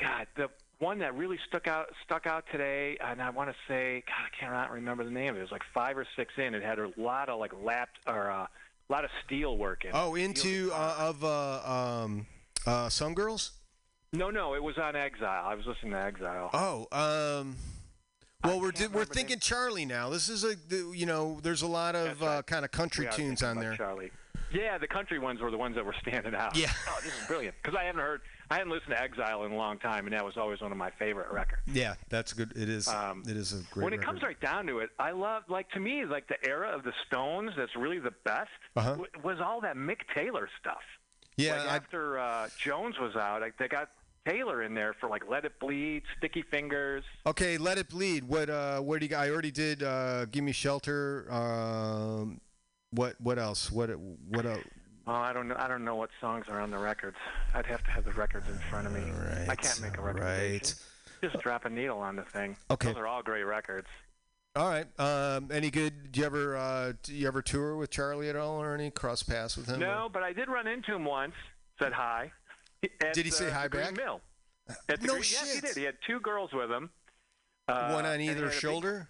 God, 0.00 0.26
the 0.36 0.48
one 0.84 0.98
that 1.00 1.14
really 1.16 1.38
stuck 1.48 1.66
out 1.66 1.86
stuck 2.04 2.26
out 2.26 2.44
today, 2.50 2.96
and 3.04 3.20
I 3.22 3.30
want 3.30 3.50
to 3.50 3.56
say, 3.68 4.02
God, 4.06 4.14
I 4.26 4.44
cannot 4.44 4.70
remember 4.72 5.04
the 5.04 5.10
name 5.10 5.30
of 5.30 5.36
it. 5.36 5.40
It 5.40 5.42
was 5.42 5.52
like 5.52 5.62
five 5.74 5.96
or 5.98 6.06
six 6.16 6.32
in. 6.38 6.54
It 6.54 6.62
had 6.62 6.78
a 6.78 6.90
lot 6.96 7.28
of 7.28 7.38
like 7.38 7.52
lapped 7.62 7.98
or 8.06 8.26
a 8.28 8.48
lot 8.88 9.04
of 9.04 9.10
steel 9.24 9.56
work 9.58 9.84
in. 9.84 9.90
it. 9.90 9.94
Oh, 9.96 10.14
into 10.14 10.70
uh, 10.72 10.96
of 10.98 11.24
uh, 11.24 11.60
um, 12.04 12.26
uh, 12.66 12.88
some 12.88 13.14
girls. 13.14 13.52
no, 14.12 14.30
no, 14.30 14.54
it 14.54 14.62
was 14.62 14.76
on 14.78 14.94
Exile. 14.96 15.44
I 15.46 15.54
was 15.54 15.66
listening 15.66 15.92
to 15.92 16.00
Exile. 16.02 16.50
Oh, 16.52 16.86
um, 17.40 17.56
I 18.44 18.48
well, 18.48 18.60
we're 18.60 18.72
can't 18.72 18.92
di- 18.92 18.98
we're 18.98 19.04
thinking. 19.04 19.38
Charlie 19.38 19.84
now. 19.84 20.08
This 20.10 20.28
is 20.28 20.44
a 20.44 20.54
you 20.94 21.06
know, 21.06 21.38
there's 21.42 21.62
a 21.62 21.66
lot 21.66 21.94
of 21.94 22.20
right. 22.20 22.28
uh, 22.38 22.42
kind 22.42 22.64
of 22.64 22.70
country 22.70 23.06
are 23.06 23.12
tunes 23.12 23.42
on 23.42 23.58
there. 23.58 23.74
Charlie. 23.76 24.10
Yeah, 24.52 24.76
the 24.76 24.86
country 24.86 25.18
ones 25.18 25.40
were 25.40 25.50
the 25.50 25.56
ones 25.56 25.76
that 25.76 25.86
were 25.86 25.94
standing 26.02 26.34
out. 26.34 26.54
Yeah. 26.56 26.70
Oh, 26.86 26.98
this 27.02 27.18
is 27.18 27.26
brilliant. 27.26 27.54
Because 27.62 27.74
I 27.74 27.84
haven't 27.84 28.02
heard, 28.02 28.20
I 28.50 28.56
hadn't 28.56 28.70
listened 28.70 28.90
to 28.90 29.00
Exile 29.00 29.44
in 29.44 29.52
a 29.52 29.56
long 29.56 29.78
time, 29.78 30.04
and 30.04 30.12
that 30.12 30.22
was 30.26 30.36
always 30.36 30.60
one 30.60 30.70
of 30.70 30.76
my 30.76 30.90
favorite 30.90 31.32
records. 31.32 31.62
Yeah, 31.72 31.94
that's 32.10 32.34
good. 32.34 32.52
It 32.54 32.68
is. 32.68 32.86
Um, 32.86 33.22
it 33.26 33.34
is 33.38 33.54
a 33.54 33.62
great. 33.72 33.84
when 33.84 33.92
it 33.94 34.02
comes 34.02 34.22
right 34.22 34.38
down 34.42 34.66
to 34.66 34.80
it, 34.80 34.90
I 34.98 35.12
love, 35.12 35.44
like, 35.48 35.70
to 35.70 35.80
me, 35.80 36.04
like 36.04 36.28
the 36.28 36.36
era 36.46 36.68
of 36.68 36.82
the 36.84 36.92
Stones 37.06 37.52
that's 37.56 37.74
really 37.76 37.98
the 37.98 38.12
best 38.24 38.50
Uh-huh. 38.76 38.90
w- 38.90 39.08
was 39.24 39.40
all 39.40 39.62
that 39.62 39.76
Mick 39.76 40.00
Taylor 40.14 40.50
stuff. 40.60 40.82
yeah, 41.38 41.56
like 41.56 41.68
I, 41.70 41.76
after 41.76 42.18
uh, 42.18 42.48
Jones 42.58 42.98
was 42.98 43.16
out, 43.16 43.40
like, 43.40 43.56
they 43.56 43.68
got 43.68 43.88
Taylor 44.26 44.62
in 44.62 44.74
there 44.74 44.94
for 45.00 45.08
like 45.08 45.22
Let 45.28 45.44
It 45.44 45.58
Bleed, 45.58 46.02
Sticky 46.18 46.42
Fingers. 46.42 47.04
okay. 47.26 47.58
Let 47.58 47.78
it 47.78 47.88
bleed. 47.88 48.24
What? 48.24 48.48
Uh, 48.50 48.80
what 48.80 49.00
do 49.00 49.06
you? 49.06 49.16
I 49.16 49.30
already 49.30 49.50
did. 49.50 49.82
Uh, 49.82 50.26
Give 50.26 50.44
me 50.44 50.52
shelter. 50.52 51.26
Um, 51.32 52.40
what? 52.92 53.20
What 53.20 53.38
else? 53.38 53.70
What? 53.72 53.90
What? 54.28 54.46
Uh, 54.46 54.56
Oh, 55.04 55.10
I 55.14 55.32
don't 55.32 55.48
know. 55.48 55.56
I 55.58 55.66
don't 55.66 55.84
know 55.84 55.96
what 55.96 56.10
songs 56.20 56.44
are 56.48 56.60
on 56.60 56.70
the 56.70 56.78
records. 56.78 57.16
I'd 57.54 57.66
have 57.66 57.82
to 57.82 57.90
have 57.90 58.04
the 58.04 58.12
records 58.12 58.48
in 58.48 58.54
front 58.70 58.86
of 58.86 58.92
me. 58.92 59.00
I 59.48 59.56
can't 59.56 59.82
make 59.82 59.98
a 59.98 60.00
right. 60.00 60.14
recommendation. 60.14 60.76
Just 61.20 61.38
drop 61.40 61.64
a 61.64 61.70
needle 61.70 61.98
on 61.98 62.14
the 62.14 62.22
thing. 62.22 62.56
Okay. 62.70 62.86
Those 62.86 62.98
are 62.98 63.08
all 63.08 63.20
great 63.20 63.42
records. 63.42 63.88
all 64.54 64.68
right. 64.68 64.86
Um, 65.00 65.50
any 65.52 65.72
good? 65.72 66.12
Do 66.12 66.20
you 66.20 66.26
ever? 66.26 66.56
Uh, 66.56 66.92
do 67.02 67.14
you 67.14 67.26
ever 67.26 67.42
tour 67.42 67.74
with 67.76 67.90
Charlie 67.90 68.28
at 68.28 68.36
all, 68.36 68.62
or 68.62 68.74
any 68.74 68.92
cross 68.92 69.24
paths 69.24 69.56
with 69.56 69.66
him? 69.66 69.80
No, 69.80 70.08
but 70.12 70.22
I 70.22 70.32
did 70.32 70.46
run 70.48 70.68
into 70.68 70.94
him 70.94 71.04
once. 71.04 71.34
Said 71.80 71.92
hi. 71.92 72.30
At, 72.82 73.14
Did 73.14 73.24
he 73.24 73.30
say 73.30 73.48
uh, 73.48 73.54
hi 73.54 73.68
back? 73.68 73.96
Mill. 73.96 74.20
At 74.88 75.00
the 75.00 75.06
No 75.06 75.12
Green, 75.14 75.24
Yes, 75.30 75.54
he 75.54 75.60
did. 75.60 75.76
He 75.76 75.84
had 75.84 75.94
two 76.06 76.20
girls 76.20 76.50
with 76.52 76.70
him. 76.70 76.90
Uh, 77.68 77.92
One 77.92 78.06
on 78.06 78.20
either 78.20 78.46
a 78.46 78.48
big- 78.48 78.58
shoulder. 78.58 79.08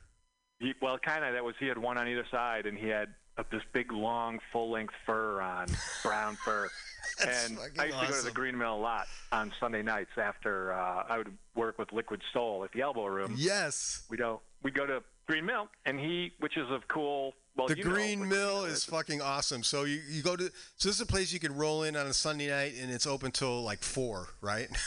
He, 0.60 0.74
well, 0.80 0.98
kind 0.98 1.24
of. 1.24 1.32
That 1.34 1.42
was 1.44 1.54
he 1.58 1.66
had 1.66 1.76
one 1.78 1.98
on 1.98 2.06
either 2.06 2.24
side, 2.30 2.66
and 2.66 2.78
he 2.78 2.86
had 2.88 3.08
uh, 3.36 3.42
this 3.50 3.62
big, 3.72 3.90
long, 3.90 4.38
full-length 4.52 4.94
fur 5.04 5.40
on, 5.40 5.66
brown 6.04 6.36
fur. 6.36 6.68
That's 7.18 7.48
and 7.48 7.58
I 7.78 7.86
used 7.86 7.98
to 7.98 8.06
go 8.06 8.12
to 8.18 8.22
the. 8.22 8.30
Green 8.30 8.56
Mill 8.56 8.76
a 8.76 8.76
lot 8.76 9.06
on 9.32 9.52
Sunday 9.58 9.82
nights 9.82 10.10
after 10.16 10.72
uh, 10.72 11.04
I 11.08 11.18
would 11.18 11.36
work 11.56 11.78
with 11.78 11.92
Liquid 11.92 12.22
Soul 12.32 12.62
at 12.64 12.70
the 12.72 12.80
Elbow 12.82 13.06
Room. 13.06 13.34
Yes. 13.36 14.04
We 14.08 14.16
go 14.16 14.40
we 14.62 14.70
go 14.70 14.86
to 14.86 15.02
Green 15.26 15.46
Mill, 15.46 15.68
and 15.86 15.98
he, 15.98 16.32
which 16.40 16.56
is 16.56 16.68
a 16.70 16.80
cool. 16.88 17.34
Well, 17.56 17.68
The 17.68 17.76
you 17.76 17.84
know, 17.84 17.90
Green 17.90 18.28
Mill 18.28 18.64
is 18.64 18.84
fucking 18.84 19.20
awesome. 19.20 19.62
So 19.62 19.84
you, 19.84 20.00
you 20.08 20.22
go 20.22 20.36
to 20.36 20.44
so 20.76 20.88
this 20.88 20.96
is 20.96 21.00
a 21.02 21.06
place 21.06 21.32
you 21.32 21.40
can 21.40 21.54
roll 21.54 21.82
in 21.82 21.96
on 21.96 22.06
a 22.06 22.14
Sunday 22.14 22.48
night 22.48 22.72
and 22.80 22.90
it's 22.90 23.06
open 23.06 23.30
till 23.30 23.62
like 23.62 23.82
four, 23.82 24.28
right? 24.40 24.68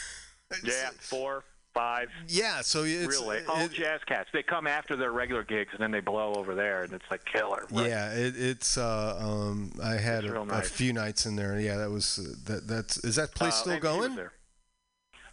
Yeah, 0.64 0.92
four, 1.00 1.44
five, 1.74 2.08
Yeah. 2.28 2.62
So 2.62 2.84
it's 2.84 3.08
real 3.20 3.28
late. 3.28 3.44
All 3.48 3.62
it- 3.62 3.72
jazz 3.72 4.00
cats. 4.06 4.30
They 4.32 4.44
come 4.44 4.68
after 4.68 4.96
their 4.96 5.12
regular 5.12 5.44
gigs, 5.44 5.72
and 5.74 5.82
then 5.82 5.92
they 5.92 6.00
blow 6.02 6.34
over 6.36 6.54
there, 6.54 6.84
and 6.84 6.94
it's 6.94 7.06
like 7.10 7.26
killer. 7.26 7.66
Right? 7.72 7.88
Yeah, 7.88 8.14
it, 8.14 8.36
it's. 8.38 8.78
Uh, 8.78 9.18
um, 9.20 9.72
I 9.84 9.96
had 9.96 10.24
a, 10.24 10.32
real 10.32 10.48
a 10.52 10.62
few 10.62 10.94
nights 10.94 11.26
in 11.26 11.36
there. 11.36 11.60
Yeah, 11.60 11.78
that 11.78 11.90
was 11.90 12.20
uh, 12.20 12.52
that. 12.54 12.68
That's 12.68 12.98
is 13.04 13.16
that 13.16 13.34
place 13.34 13.54
Uh, 13.54 13.58
still 13.58 13.74
and 13.74 13.84
he 13.84 13.90
was 13.90 14.08
going? 14.16 14.30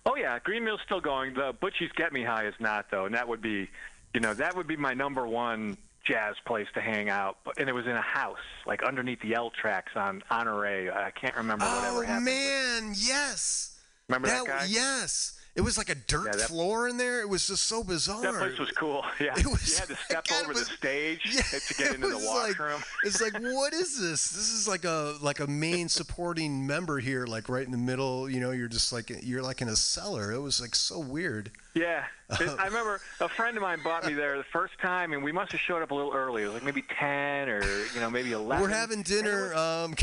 Oh 0.04 0.16
yeah, 0.16 0.38
Green 0.40 0.64
Mill's 0.64 0.80
still 0.84 1.00
going. 1.00 1.34
The 1.34 1.54
Butchie's 1.60 1.92
Get 1.94 2.12
Me 2.12 2.24
High 2.24 2.46
is 2.46 2.54
not 2.58 2.86
though, 2.90 3.04
and 3.04 3.14
that 3.14 3.28
would 3.28 3.40
be, 3.42 3.68
you 4.14 4.20
know, 4.20 4.34
that 4.34 4.56
would 4.56 4.66
be 4.66 4.76
my 4.76 4.94
number 4.94 5.26
one 5.26 5.76
jazz 6.04 6.34
place 6.44 6.66
to 6.74 6.80
hang 6.80 7.08
out. 7.08 7.36
And 7.58 7.68
it 7.68 7.72
was 7.72 7.86
in 7.86 7.92
a 7.92 8.02
house, 8.02 8.38
like 8.66 8.82
underneath 8.82 9.20
the 9.20 9.34
L 9.34 9.50
tracks 9.50 9.92
on 9.94 10.22
Honore. 10.30 10.66
I 10.66 11.10
can't 11.10 11.36
remember 11.36 11.64
whatever 11.64 11.98
Oh 11.98 12.02
happened. 12.02 12.28
Oh 12.28 12.80
man, 12.80 12.94
yes. 12.96 13.78
Remember 14.08 14.28
that, 14.28 14.44
guy? 14.46 14.66
Yes. 14.68 15.38
It 15.54 15.60
was 15.60 15.76
like 15.76 15.90
a 15.90 15.94
dirt 15.94 16.24
Yeah, 16.28 16.32
that- 16.36 16.48
floor 16.48 16.88
in 16.88 16.96
there. 16.96 17.20
It 17.20 17.28
was 17.28 17.46
just 17.46 17.64
so 17.64 17.84
bizarre. 17.84 18.22
That 18.22 18.34
place 18.36 18.58
was 18.58 18.70
cool. 18.70 19.04
Yeah, 19.20 19.38
It 19.38 19.44
was- 19.46 19.68
you 19.70 19.76
had 19.80 19.88
to 19.88 19.96
step 19.96 20.26
God, 20.26 20.44
over 20.44 20.54
was- 20.54 20.66
the 20.66 20.74
stage 20.74 21.20
Yeah, 21.30 21.42
to 21.42 21.74
get 21.74 21.86
into 21.96 22.08
the 22.08 22.14
was 22.16 22.24
like- 22.24 22.58
washroom. 22.58 22.82
It's 23.04 23.20
like, 23.20 23.34
what 23.38 23.74
is 23.74 24.00
this? 24.00 24.30
This 24.30 24.50
is 24.50 24.66
like 24.66 24.84
a 24.84 25.16
like 25.20 25.40
a 25.40 25.46
main 25.46 25.90
supporting 25.90 26.66
member 26.66 27.00
here, 27.00 27.26
like 27.26 27.50
right 27.50 27.66
in 27.66 27.70
the 27.70 27.76
middle. 27.76 28.30
You 28.30 28.40
know, 28.40 28.50
you're 28.52 28.66
just 28.68 28.94
like 28.94 29.10
you're 29.22 29.42
like 29.42 29.60
in 29.60 29.68
a 29.68 29.76
cellar. 29.76 30.32
It 30.32 30.40
was 30.40 30.58
like 30.58 30.74
so 30.74 30.98
weird. 30.98 31.50
Yeah, 31.74 32.04
I 32.30 32.64
remember 32.66 33.02
a 33.20 33.28
friend 33.28 33.54
of 33.58 33.62
mine 33.62 33.80
bought 33.84 34.06
me 34.06 34.14
there 34.14 34.38
the 34.38 34.44
first 34.44 34.78
time, 34.80 35.12
and 35.12 35.22
we 35.22 35.32
must 35.32 35.52
have 35.52 35.60
showed 35.60 35.82
up 35.82 35.90
a 35.90 35.94
little 35.94 36.14
early. 36.14 36.42
It 36.44 36.46
was 36.46 36.54
like 36.54 36.62
maybe 36.64 36.82
ten 36.98 37.50
or 37.50 37.62
you 37.94 38.00
know 38.00 38.08
maybe 38.08 38.32
eleven. 38.32 38.62
We're 38.62 38.74
having 38.74 39.02
dinner. 39.02 39.52
Um, 39.54 39.94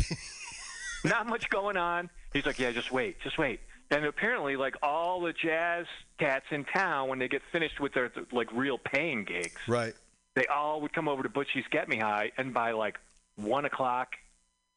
not 1.04 1.26
much 1.26 1.50
going 1.50 1.76
on. 1.76 2.08
He's 2.32 2.46
like, 2.46 2.58
yeah, 2.60 2.70
just 2.70 2.92
wait, 2.92 3.20
just 3.20 3.36
wait. 3.38 3.60
And 3.90 4.04
apparently, 4.04 4.56
like 4.56 4.76
all 4.82 5.20
the 5.20 5.32
jazz 5.32 5.86
cats 6.18 6.46
in 6.50 6.64
town, 6.64 7.08
when 7.08 7.18
they 7.18 7.26
get 7.26 7.42
finished 7.50 7.80
with 7.80 7.92
their 7.92 8.12
like 8.30 8.50
real 8.52 8.78
paying 8.78 9.24
gigs, 9.24 9.56
right. 9.66 9.94
they 10.36 10.46
all 10.46 10.80
would 10.82 10.92
come 10.92 11.08
over 11.08 11.24
to 11.24 11.28
Butchie's 11.28 11.64
Get 11.72 11.88
Me 11.88 11.96
High, 11.98 12.30
and 12.38 12.54
by 12.54 12.70
like 12.70 12.98
one 13.34 13.64
o'clock, 13.64 14.14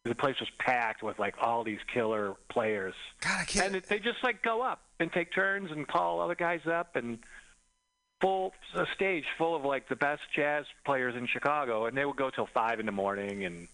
the 0.04 0.16
place 0.16 0.40
was 0.40 0.50
packed 0.58 1.04
with 1.04 1.20
like 1.20 1.36
all 1.40 1.64
these 1.64 1.80
killer 1.94 2.34
players. 2.50 2.96
God, 3.22 3.42
I 3.42 3.44
can't. 3.46 3.68
And 3.68 3.76
it, 3.76 3.88
they 3.88 4.00
just 4.00 4.24
like 4.24 4.42
go 4.42 4.62
up 4.62 4.82
and 5.00 5.12
take 5.12 5.32
turns 5.32 5.72
and 5.72 5.88
call 5.88 6.20
other 6.20 6.36
guys 6.36 6.66
up 6.66 6.96
and 6.96 7.20
full 8.20 8.54
a 8.74 8.86
stage 8.96 9.26
full 9.38 9.56
of 9.56 9.64
like 9.64 9.88
the 9.90 9.96
best 9.96 10.24
jazz 10.36 10.66
players 10.86 11.16
in 11.16 11.28
Chicago, 11.28 11.86
and 11.86 11.96
they 11.96 12.06
would 12.06 12.18
go 12.18 12.32
till 12.32 12.48
five 12.48 12.80
in 12.80 12.88
the 12.88 12.92
morning 12.92 13.46
and. 13.46 13.68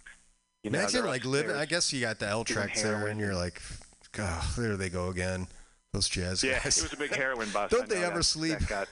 You 0.62 0.72
know, 0.72 0.80
Imagine 0.80 1.06
like 1.06 1.24
living. 1.24 1.56
I 1.56 1.66
guess 1.66 1.94
you 1.94 2.02
got 2.02 2.20
the 2.20 2.28
L 2.28 2.44
tracks 2.44 2.84
there, 2.84 3.08
and 3.08 3.18
you're 3.18 3.34
like, 3.34 3.62
God, 4.12 4.44
there 4.58 4.76
they 4.78 4.90
go 4.90 5.10
again. 5.10 5.48
Those 5.94 6.08
jazz 6.10 6.44
Yeah, 6.44 6.60
guys. 6.64 6.78
it 6.78 6.84
was 6.84 6.94
a 6.94 6.98
big 6.98 7.16
heroin 7.16 7.50
bust. 7.52 7.72
Don't 7.74 7.88
they 7.90 8.04
ever 8.04 8.18
that- 8.18 8.24
sleep? 8.24 8.60
that 8.60 8.88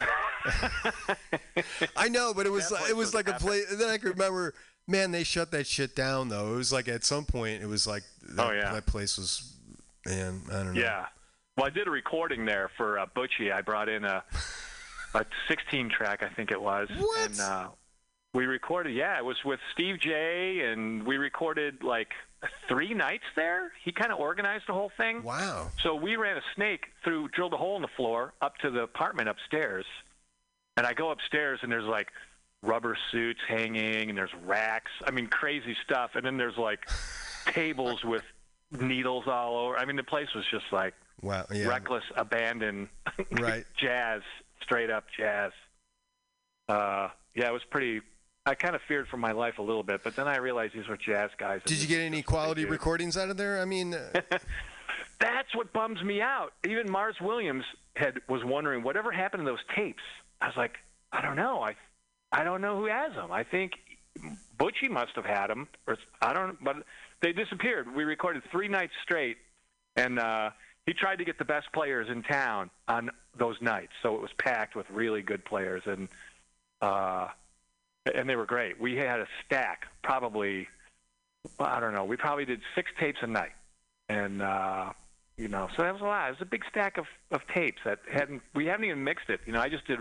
I 1.96 2.08
know, 2.08 2.34
but 2.34 2.46
it 2.46 2.50
was 2.50 2.72
it 2.88 2.96
was 2.96 3.14
like 3.14 3.28
a 3.28 3.34
epic. 3.34 3.42
place. 3.46 3.64
Then 3.76 3.88
I 3.88 3.98
can 3.98 4.10
remember, 4.10 4.54
man, 4.86 5.10
they 5.12 5.24
shut 5.24 5.50
that 5.52 5.66
shit 5.66 5.94
down 5.96 6.28
though. 6.28 6.52
It 6.54 6.56
was 6.56 6.72
like 6.72 6.88
at 6.88 7.04
some 7.04 7.24
point, 7.24 7.62
it 7.62 7.66
was 7.66 7.86
like 7.86 8.02
that, 8.34 8.46
Oh, 8.46 8.52
yeah. 8.52 8.72
that 8.72 8.86
place 8.86 9.16
was, 9.16 9.54
man, 10.06 10.42
I 10.50 10.54
don't 10.64 10.74
know. 10.74 10.80
Yeah. 10.80 11.06
Well, 11.56 11.66
I 11.66 11.70
did 11.70 11.86
a 11.86 11.90
recording 11.90 12.44
there 12.44 12.70
for 12.76 12.98
uh, 12.98 13.06
Butchie. 13.16 13.52
I 13.52 13.60
brought 13.62 13.88
in 13.88 14.04
a 14.04 14.24
a 15.14 15.24
16 15.48 15.90
track, 15.90 16.22
I 16.24 16.28
think 16.34 16.50
it 16.50 16.60
was. 16.60 16.88
What? 16.98 17.30
And 17.30 17.40
uh, 17.40 17.68
we 18.34 18.46
recorded. 18.46 18.94
Yeah, 18.94 19.16
it 19.16 19.24
was 19.24 19.36
with 19.44 19.60
Steve 19.72 20.00
J, 20.00 20.60
and 20.72 21.06
we 21.06 21.16
recorded 21.18 21.84
like 21.84 22.10
three 22.68 22.94
nights 22.94 23.24
there. 23.36 23.72
He 23.84 23.92
kind 23.92 24.12
of 24.12 24.18
organized 24.18 24.64
the 24.68 24.72
whole 24.72 24.90
thing. 24.96 25.22
Wow. 25.22 25.70
So 25.82 25.94
we 25.94 26.16
ran 26.16 26.36
a 26.36 26.42
snake 26.54 26.86
through, 27.02 27.28
drilled 27.28 27.52
a 27.52 27.56
hole 27.56 27.76
in 27.76 27.82
the 27.82 27.88
floor 27.96 28.32
up 28.42 28.56
to 28.58 28.70
the 28.70 28.80
apartment 28.82 29.28
upstairs. 29.28 29.86
And 30.76 30.86
I 30.86 30.92
go 30.92 31.10
upstairs 31.10 31.60
and 31.62 31.70
there's 31.70 31.84
like 31.84 32.08
rubber 32.62 32.96
suits 33.12 33.40
hanging 33.48 34.08
and 34.08 34.18
there's 34.18 34.34
racks. 34.44 34.90
I 35.06 35.10
mean, 35.10 35.26
crazy 35.28 35.76
stuff. 35.84 36.12
And 36.14 36.24
then 36.24 36.36
there's 36.36 36.56
like 36.58 36.80
tables 37.46 38.02
with 38.04 38.22
needles 38.72 39.24
all 39.28 39.56
over. 39.56 39.76
I 39.76 39.84
mean, 39.84 39.96
the 39.96 40.02
place 40.02 40.28
was 40.34 40.44
just 40.50 40.66
like 40.72 40.94
Wow. 41.22 41.46
Yeah. 41.52 41.68
reckless, 41.68 42.04
abandoned 42.16 42.88
Right. 43.30 43.64
jazz, 43.80 44.22
straight 44.62 44.90
up 44.90 45.04
jazz. 45.16 45.52
Uh, 46.68 47.08
yeah, 47.34 47.48
it 47.48 47.52
was 47.52 47.62
pretty. 47.70 48.00
I 48.46 48.54
kind 48.54 48.74
of 48.74 48.82
feared 48.86 49.08
for 49.08 49.16
my 49.16 49.32
life 49.32 49.58
a 49.58 49.62
little 49.62 49.82
bit, 49.82 50.02
but 50.04 50.16
then 50.16 50.28
I 50.28 50.36
realized 50.36 50.74
these 50.74 50.86
were 50.86 50.98
jazz 50.98 51.30
guys. 51.38 51.62
Did 51.64 51.80
you 51.80 51.88
get 51.88 52.00
any 52.00 52.18
just 52.18 52.28
what 52.28 52.32
they 52.32 52.44
quality 52.44 52.64
recordings 52.66 53.16
out 53.16 53.30
of 53.30 53.38
there? 53.38 53.60
I 53.60 53.64
mean, 53.64 53.94
uh, 53.94 54.20
That's 55.20 55.54
what 55.54 55.72
bums 55.72 56.02
me 56.02 56.20
out. 56.20 56.52
Even 56.66 56.90
Mars 56.90 57.16
Williams 57.20 57.64
had 57.96 58.20
was 58.28 58.44
wondering 58.44 58.82
whatever 58.82 59.12
happened 59.12 59.44
to 59.44 59.50
those 59.50 59.64
tapes. 59.74 60.02
I 60.40 60.46
was 60.46 60.56
like, 60.56 60.74
I 61.12 61.22
don't 61.22 61.36
know. 61.36 61.62
I 61.62 61.74
I 62.32 62.44
don't 62.44 62.60
know 62.60 62.76
who 62.78 62.86
has 62.86 63.14
them. 63.14 63.30
I 63.32 63.44
think 63.44 63.72
Butchie 64.58 64.90
must 64.90 65.12
have 65.14 65.24
had 65.24 65.48
them, 65.48 65.68
or 65.86 65.96
I 66.20 66.32
don't. 66.32 66.62
But 66.62 66.76
they 67.22 67.32
disappeared. 67.32 67.94
We 67.94 68.04
recorded 68.04 68.42
three 68.50 68.68
nights 68.68 68.92
straight, 69.02 69.38
and 69.96 70.18
uh, 70.18 70.50
he 70.86 70.92
tried 70.92 71.16
to 71.16 71.24
get 71.24 71.38
the 71.38 71.44
best 71.44 71.72
players 71.72 72.08
in 72.10 72.22
town 72.22 72.70
on 72.88 73.10
those 73.38 73.56
nights. 73.60 73.92
So 74.02 74.14
it 74.16 74.20
was 74.20 74.30
packed 74.38 74.74
with 74.74 74.86
really 74.90 75.22
good 75.22 75.44
players, 75.44 75.82
and 75.86 76.08
uh, 76.82 77.28
and 78.12 78.28
they 78.28 78.36
were 78.36 78.46
great. 78.46 78.80
We 78.80 78.96
had 78.96 79.20
a 79.20 79.26
stack, 79.44 79.86
probably. 80.02 80.68
I 81.58 81.80
don't 81.80 81.92
know. 81.94 82.04
We 82.04 82.16
probably 82.16 82.44
did 82.44 82.60
six 82.74 82.90
tapes 82.98 83.18
a 83.22 83.26
night, 83.26 83.52
and 84.08 84.42
uh, 84.42 84.92
you 85.36 85.48
know, 85.48 85.68
so 85.76 85.82
that 85.82 85.92
was 85.92 86.00
a 86.02 86.06
lot. 86.06 86.28
It 86.28 86.32
was 86.32 86.42
a 86.42 86.46
big 86.46 86.62
stack 86.70 86.96
of, 86.98 87.06
of 87.30 87.40
tapes 87.54 87.78
that 87.84 88.00
hadn't. 88.10 88.42
We 88.54 88.66
haven't 88.66 88.86
even 88.86 89.04
mixed 89.04 89.28
it. 89.28 89.40
You 89.46 89.52
know, 89.52 89.60
I 89.60 89.68
just 89.68 89.86
did 89.86 89.98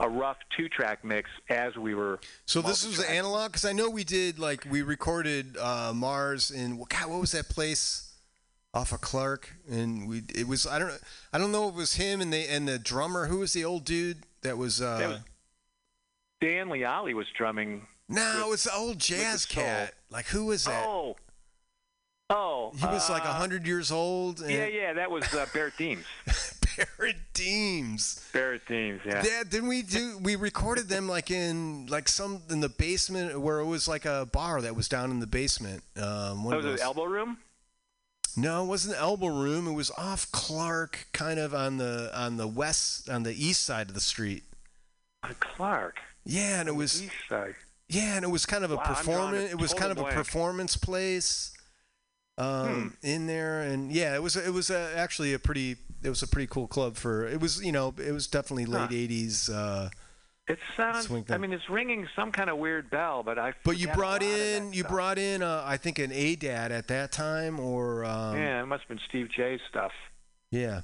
a 0.00 0.08
rough 0.08 0.36
two-track 0.56 1.04
mix 1.04 1.30
as 1.48 1.76
we 1.76 1.94
were. 1.94 2.18
so 2.44 2.60
this 2.60 2.84
was 2.84 2.96
multi-tracking. 2.98 3.18
analog 3.18 3.52
because 3.52 3.64
I 3.64 3.72
know 3.72 3.88
we 3.88 4.04
did 4.04 4.38
like 4.38 4.66
we 4.68 4.82
recorded 4.82 5.56
uh, 5.56 5.92
Mars 5.94 6.50
in 6.50 6.76
God, 6.88 7.08
what 7.08 7.20
was 7.20 7.32
that 7.32 7.48
place 7.48 8.12
off 8.74 8.92
of 8.92 9.00
Clark? 9.00 9.54
And 9.70 10.08
we 10.08 10.22
it 10.34 10.46
was 10.48 10.66
I 10.66 10.78
don't 10.78 10.88
know 10.88 10.96
I 11.32 11.38
don't 11.38 11.52
know 11.52 11.68
if 11.68 11.74
it 11.74 11.78
was 11.78 11.94
him 11.94 12.20
and 12.20 12.32
the 12.32 12.48
and 12.50 12.66
the 12.66 12.78
drummer 12.78 13.26
who 13.26 13.38
was 13.38 13.52
the 13.52 13.64
old 13.64 13.84
dude 13.84 14.18
that 14.42 14.58
was. 14.58 14.80
Uh, 14.82 14.98
That 14.98 15.08
was- 15.08 15.18
Dan 16.42 16.66
Leali 16.68 17.14
was 17.14 17.28
drumming. 17.36 17.86
no, 18.08 18.46
with- 18.48 18.54
it's 18.54 18.64
the 18.64 18.74
old 18.74 18.98
jazz 18.98 19.46
cat. 19.46 19.94
Like 20.10 20.26
who 20.26 20.46
was 20.46 20.64
that? 20.64 20.84
Oh, 20.84 21.16
oh, 22.28 22.72
he 22.76 22.84
was 22.86 23.08
like 23.08 23.24
uh, 23.24 23.32
hundred 23.32 23.64
years 23.66 23.92
old. 23.92 24.40
And 24.40 24.50
Yeah, 24.50 24.66
yeah, 24.66 24.92
that 24.94 25.10
was 25.10 25.22
uh, 25.32 25.46
Barrett 25.54 25.76
Deems. 25.78 26.04
Barrett 26.76 27.16
Deems. 27.32 28.28
Barrett 28.32 28.66
Deems, 28.66 29.00
yeah. 29.06 29.22
Yeah, 29.24 29.42
didn't 29.48 29.68
we 29.68 29.82
do? 29.82 30.18
We 30.20 30.34
recorded 30.36 30.88
them 30.88 31.08
like 31.08 31.30
in 31.30 31.86
like 31.86 32.08
some 32.08 32.42
in 32.50 32.58
the 32.60 32.68
basement 32.68 33.40
where 33.40 33.60
it 33.60 33.66
was 33.66 33.86
like 33.86 34.04
a 34.04 34.26
bar 34.32 34.60
that 34.62 34.74
was 34.74 34.88
down 34.88 35.10
in 35.12 35.20
the 35.20 35.26
basement. 35.28 35.84
Um, 35.96 36.42
one 36.44 36.54
of 36.54 36.64
was 36.64 36.72
those. 36.72 36.80
it 36.80 36.84
Elbow 36.84 37.04
Room. 37.04 37.38
no, 38.36 38.64
it 38.64 38.66
wasn't 38.66 38.94
the 38.96 39.00
elbow 39.00 39.28
room. 39.28 39.68
It 39.68 39.74
was 39.74 39.92
off 39.92 40.30
Clark, 40.32 41.06
kind 41.12 41.38
of 41.38 41.54
on 41.54 41.76
the 41.76 42.10
on 42.18 42.36
the 42.36 42.48
west 42.48 43.08
on 43.08 43.22
the 43.22 43.32
east 43.32 43.62
side 43.62 43.88
of 43.88 43.94
the 43.94 44.00
street. 44.00 44.42
Uh, 45.22 45.28
Clark. 45.38 46.00
Yeah, 46.24 46.60
and 46.60 46.68
it 46.68 46.74
was 46.74 47.02
East 47.02 47.12
side. 47.28 47.54
yeah, 47.88 48.16
and 48.16 48.24
it 48.24 48.28
was 48.28 48.46
kind 48.46 48.64
of 48.64 48.70
a 48.70 48.76
Wow, 48.76 48.82
a 48.82 48.94
performance. 48.94 49.50
It 49.52 49.58
was 49.58 49.74
kind 49.74 49.90
of 49.92 49.98
a 49.98 50.04
performance 50.04 50.76
place 50.76 51.52
um, 52.38 52.96
in 53.02 53.26
there, 53.26 53.62
and 53.62 53.90
yeah, 53.92 54.14
it 54.14 54.22
was 54.22 54.36
it 54.36 54.52
was 54.52 54.70
uh 54.70 54.92
actually 54.96 55.32
a 55.34 55.38
pretty 55.38 55.76
it 56.02 56.08
was 56.08 56.22
a 56.22 56.26
pretty 56.28 56.46
cool 56.46 56.66
club 56.66 56.96
for 56.96 57.26
it 57.26 57.40
was 57.40 57.62
you 57.64 57.72
know 57.72 57.94
it 57.98 58.12
was 58.12 58.26
definitely 58.26 58.66
late 58.66 58.88
Huh. 58.88 58.88
'80s. 58.88 59.50
Uh, 59.52 59.90
It 60.48 60.58
sounds. 60.76 61.08
I 61.30 61.38
mean, 61.38 61.52
it's 61.52 61.68
ringing 61.70 62.08
some 62.16 62.32
kind 62.32 62.50
of 62.50 62.58
weird 62.58 62.90
bell, 62.90 63.22
but 63.22 63.38
I. 63.38 63.52
But 63.64 63.78
you 63.78 63.88
a 63.90 63.94
brought 63.94 64.22
in 64.22 64.72
you 64.72 64.82
brought 64.84 65.18
in 65.18 65.42
uh, 65.42 65.62
I 65.64 65.76
think 65.76 65.98
an 65.98 66.10
A 66.12 66.34
dad 66.36 66.72
at 66.72 66.88
that 66.88 67.12
time 67.12 67.60
or 67.60 68.04
um, 68.04 68.36
Yeah, 68.36 68.62
it 68.62 68.66
must 68.66 68.82
have 68.82 68.88
been 68.88 69.00
Steve 69.08 69.28
J's 69.30 69.60
stuff. 69.68 69.92
yeah. 70.50 70.80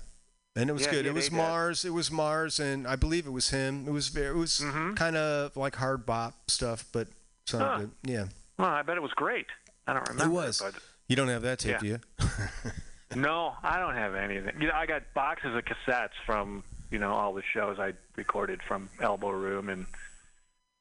And 0.60 0.68
it 0.70 0.72
was 0.72 0.82
Yeah, 0.84 0.90
good. 0.90 1.04
yeah, 1.04 1.10
it 1.10 1.14
was 1.14 1.24
they 1.30 1.36
did. 1.36 1.42
Mars. 1.42 1.84
It 1.84 1.90
was 1.92 2.10
Mars, 2.10 2.60
and 2.60 2.86
I 2.86 2.96
believe 2.96 3.26
it 3.26 3.30
was 3.30 3.50
him. 3.50 3.86
It 3.86 3.90
was 3.92 4.08
very, 4.08 4.28
it 4.28 4.36
was 4.36 4.60
Mhm. 4.60 4.96
kind 4.96 5.16
of 5.16 5.56
like 5.56 5.76
hard 5.76 6.04
bop 6.06 6.50
stuff, 6.50 6.84
but 6.92 7.08
sounded 7.46 7.66
Huh. 7.66 7.78
good. 7.78 7.90
Yeah, 8.02 8.24
Well, 8.58 8.68
I 8.70 8.82
bet 8.82 8.96
it 8.96 9.02
was 9.02 9.12
great. 9.12 9.46
I 9.86 9.92
don't 9.94 10.08
remember. 10.08 10.32
It 10.32 10.34
was. 10.34 10.62
You 11.06 11.16
don't 11.16 11.28
have 11.28 11.42
that 11.42 11.60
tape, 11.60 11.72
Yeah. 11.72 11.78
do 11.78 11.86
you? 11.86 12.00
no, 13.14 13.54
I 13.62 13.78
don't 13.78 13.94
have 13.94 14.14
anything. 14.14 14.60
You 14.60 14.68
know, 14.68 14.74
I 14.74 14.84
got 14.86 15.02
boxes 15.14 15.54
of 15.54 15.64
cassettes 15.64 16.10
from 16.26 16.62
you 16.90 16.98
know 16.98 17.12
all 17.12 17.32
the 17.34 17.42
shows 17.42 17.78
I 17.78 17.92
recorded 18.16 18.60
from 18.66 18.88
Elbow 19.00 19.30
Room 19.30 19.68
and 19.68 19.86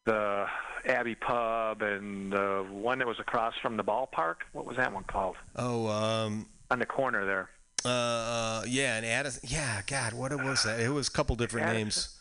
the 0.05 0.47
Abbey 0.85 1.15
Pub 1.15 1.81
and 1.81 2.31
the 2.31 2.65
one 2.69 2.99
that 2.99 3.07
was 3.07 3.19
across 3.19 3.53
from 3.61 3.75
the 3.77 3.83
ballpark. 3.83 4.37
What 4.53 4.65
was 4.65 4.77
that 4.77 4.93
one 4.93 5.03
called? 5.03 5.35
oh, 5.57 5.87
um, 5.89 6.47
On 6.71 6.79
the 6.79 6.85
corner 6.85 7.25
there. 7.25 7.49
Uh, 7.85 8.63
yeah, 8.67 8.97
and 8.97 9.05
Addison. 9.05 9.47
Yeah, 9.47 9.81
God, 9.87 10.13
what 10.13 10.31
it 10.31 10.41
was 10.41 10.63
that? 10.63 10.79
It 10.79 10.89
was 10.89 11.07
a 11.07 11.11
couple 11.11 11.35
different 11.35 11.73
names. 11.73 12.19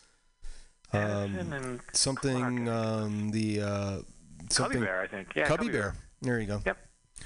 Addison 0.93 1.53
Um, 1.53 1.79
something. 1.93 2.69
Um, 2.69 3.31
the 3.31 3.61
uh, 3.61 3.67
Cubby 3.67 4.03
something. 4.49 4.81
Bear, 4.81 5.01
I 5.01 5.07
think. 5.07 5.29
Yeah, 5.35 5.45
Cubby 5.45 5.69
Bear. 5.69 5.95
There 6.21 6.39
you 6.39 6.47
go. 6.47 6.61
Yep. 6.65 6.77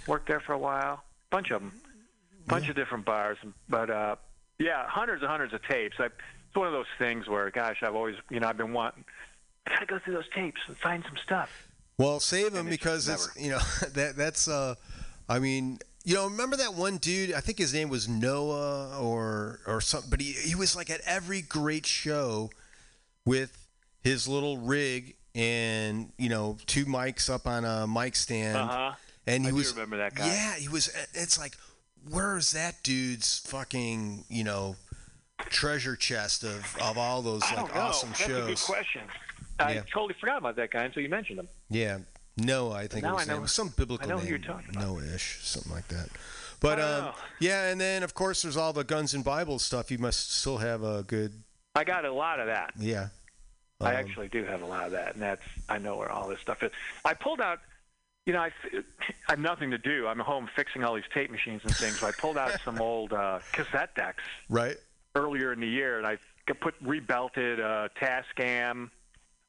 Worked 0.07 0.27
there 0.27 0.39
for 0.39 0.53
a 0.53 0.57
while. 0.57 1.03
Bunch 1.29 1.51
of 1.51 1.61
them. 1.61 1.71
Bunch 2.47 2.69
of 2.69 2.75
different 2.75 3.05
bars. 3.05 3.37
But 3.69 3.89
uh, 3.89 4.15
yeah, 4.59 4.87
hundreds 4.87 5.21
and 5.21 5.29
hundreds 5.29 5.53
of 5.53 5.61
tapes. 5.63 5.97
I, 5.99 6.05
it's 6.05 6.55
one 6.55 6.67
of 6.67 6.73
those 6.73 6.87
things 6.97 7.29
where, 7.29 7.49
gosh, 7.49 7.81
I've 7.81 7.95
always, 7.95 8.15
you 8.29 8.39
know, 8.39 8.47
I've 8.47 8.57
been 8.57 8.73
wanting. 8.73 9.05
I 9.67 9.71
gotta 9.71 9.85
go 9.85 9.99
through 9.99 10.15
those 10.15 10.29
tapes 10.35 10.59
and 10.67 10.75
find 10.77 11.03
some 11.03 11.17
stuff. 11.23 11.67
Well, 11.97 12.19
save 12.19 12.53
them 12.53 12.65
And 12.65 12.69
it's 12.69 12.77
because 12.77 13.07
it's 13.07 13.29
you 13.37 13.51
know 13.51 13.59
that 13.93 14.15
that's 14.17 14.47
uh, 14.47 14.75
I 15.29 15.39
mean 15.39 15.79
you 16.03 16.15
know 16.15 16.25
remember 16.25 16.57
that 16.57 16.73
one 16.73 16.97
dude 16.97 17.33
I 17.33 17.39
think 17.41 17.57
his 17.57 17.73
name 17.73 17.89
was 17.89 18.07
Noah 18.09 18.97
or 18.99 19.59
or 19.67 19.81
something 19.81 20.09
but 20.09 20.19
he 20.21 20.31
he 20.33 20.55
was 20.55 20.75
like 20.75 20.89
at 20.89 21.01
every 21.05 21.41
great 21.41 21.85
show 21.85 22.49
with 23.25 23.67
his 24.03 24.27
little 24.27 24.57
rig 24.57 25.15
and 25.35 26.11
you 26.17 26.29
know 26.29 26.57
two 26.65 26.85
mics 26.85 27.29
up 27.29 27.45
on 27.47 27.63
a 27.65 27.85
mic 27.87 28.15
stand 28.15 28.57
Uh-huh. 28.57 28.93
and 29.27 29.43
he 29.43 29.49
I 29.49 29.51
do 29.51 29.57
was 29.57 29.73
remember 29.73 29.97
that 29.97 30.15
guy. 30.15 30.25
yeah 30.27 30.55
he 30.55 30.67
was 30.67 30.89
it's 31.13 31.37
like 31.39 31.53
where's 32.09 32.51
that 32.51 32.81
dude's 32.83 33.39
fucking 33.45 34.25
you 34.29 34.43
know 34.43 34.75
treasure 35.49 35.95
chest 35.95 36.43
of, 36.43 36.75
of 36.81 36.97
all 36.97 37.21
those 37.21 37.43
I 37.43 37.55
like 37.55 37.65
don't 37.67 37.75
know. 37.75 37.81
awesome 37.81 38.09
That's 38.09 38.23
a 38.23 38.27
good 38.27 38.59
question. 38.59 39.01
I 39.59 39.73
Yeah. 39.73 39.81
totally 39.93 40.15
forgot 40.19 40.37
about 40.37 40.55
that 40.55 40.71
guy 40.71 40.83
until 40.83 41.03
you 41.03 41.09
mentioned 41.09 41.39
him. 41.39 41.47
Yeah, 41.69 41.99
no, 42.37 42.71
I 42.71 42.87
think 42.87 43.05
it 43.05 43.11
was, 43.11 43.27
I 43.29 43.33
know- 43.39 43.45
some 43.45 43.69
biblical 43.69 44.05
I 44.05 44.09
know 44.09 44.17
who 44.17 44.23
name, 44.23 44.29
you're 44.29 44.39
talking 44.39 44.69
about. 44.71 44.83
no-ish, 44.83 45.39
something 45.41 45.71
like 45.71 45.87
that. 45.89 46.09
But 46.59 46.79
I 46.79 46.83
um, 46.83 47.13
yeah, 47.39 47.69
and 47.69 47.81
then 47.81 48.03
of 48.03 48.13
course 48.13 48.43
there's 48.43 48.55
all 48.57 48.71
the 48.73 48.83
guns 48.83 49.13
and 49.13 49.23
Bibles 49.23 49.63
stuff. 49.63 49.89
You 49.91 49.97
must 49.97 50.31
still 50.39 50.59
have 50.59 50.83
a 50.83 51.03
good 51.03 51.33
I 51.75 51.83
got 51.83 52.05
a 52.05 52.11
lot 52.13 52.39
of 52.39 52.47
that. 52.47 52.71
yeah. 52.77 53.07
I 53.79 53.95
Um, 53.95 54.05
actually 54.05 54.27
do 54.27 54.43
have 54.43 54.61
a 54.61 54.65
lot 54.65 54.85
of 54.85 54.91
that, 54.91 55.13
and 55.13 55.21
that's 55.23 55.41
I 55.67 55.79
know 55.79 55.95
where 55.97 56.11
all 56.11 56.27
this 56.29 56.39
stuff 56.39 56.61
is. 56.61 56.71
I 57.03 57.15
pulled 57.15 57.41
out, 57.41 57.59
you 58.27 58.33
know, 58.33 58.39
I, 58.41 58.51
I 59.27 59.31
have 59.31 59.39
nothing 59.39 59.71
to 59.71 59.79
do. 59.79 60.05
I'm 60.05 60.19
home 60.19 60.47
fixing 60.55 60.83
all 60.83 60.93
these 60.93 61.03
tape 61.11 61.31
machines 61.31 61.61
and 61.63 61.75
things. 61.75 61.99
So 61.99 62.05
I 62.07 62.11
pulled 62.11 62.37
out 62.37 62.51
some 62.63 62.79
old 62.89 63.11
uh, 63.11 63.39
cassette 63.53 63.95
decks 63.95 64.21
right. 64.49 64.77
earlier 65.15 65.51
in 65.51 65.59
the 65.59 65.67
year, 65.67 65.97
and 65.97 66.05
I 66.05 66.19
put 66.59 66.75
rebelted 66.83 67.59
uh, 67.59 67.87
Tascam, 67.99 68.91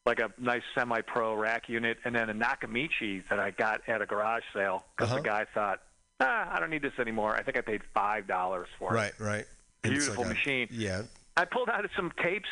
like 0.05 0.19
a 0.19 0.31
nice 0.39 0.63
semi-pro 0.75 1.35
rack 1.35 1.69
unit, 1.69 1.99
and 2.05 2.15
then 2.15 2.29
a 2.29 2.35
Nakamichi 2.35 3.27
that 3.29 3.39
I 3.39 3.51
got 3.53 3.83
at 3.89 4.03
a 4.03 4.07
garage 4.07 4.43
sale 4.53 4.85
because 4.97 5.11
Uh-huh. 5.13 5.23
the 5.23 5.29
guy 5.29 5.45
thought, 5.55 5.81
ah, 6.21 6.49
I 6.53 6.59
don't 6.61 6.71
need 6.71 6.83
this 6.83 6.99
anymore. 6.99 7.37
I 7.37 7.43
think 7.43 7.57
I 7.57 7.61
paid 7.61 7.83
five 7.95 8.27
dollars 8.27 8.69
for 8.79 8.93
it. 8.93 8.97
Right, 8.97 9.21
right. 9.21 9.45
Beautiful 9.83 10.25
like 10.25 10.27
a- 10.27 10.35
machine. 10.35 10.69
Yeah. 10.71 11.03
I 11.37 11.45
pulled 11.45 11.69
out 11.69 11.89
some 11.97 12.13
tapes 12.23 12.49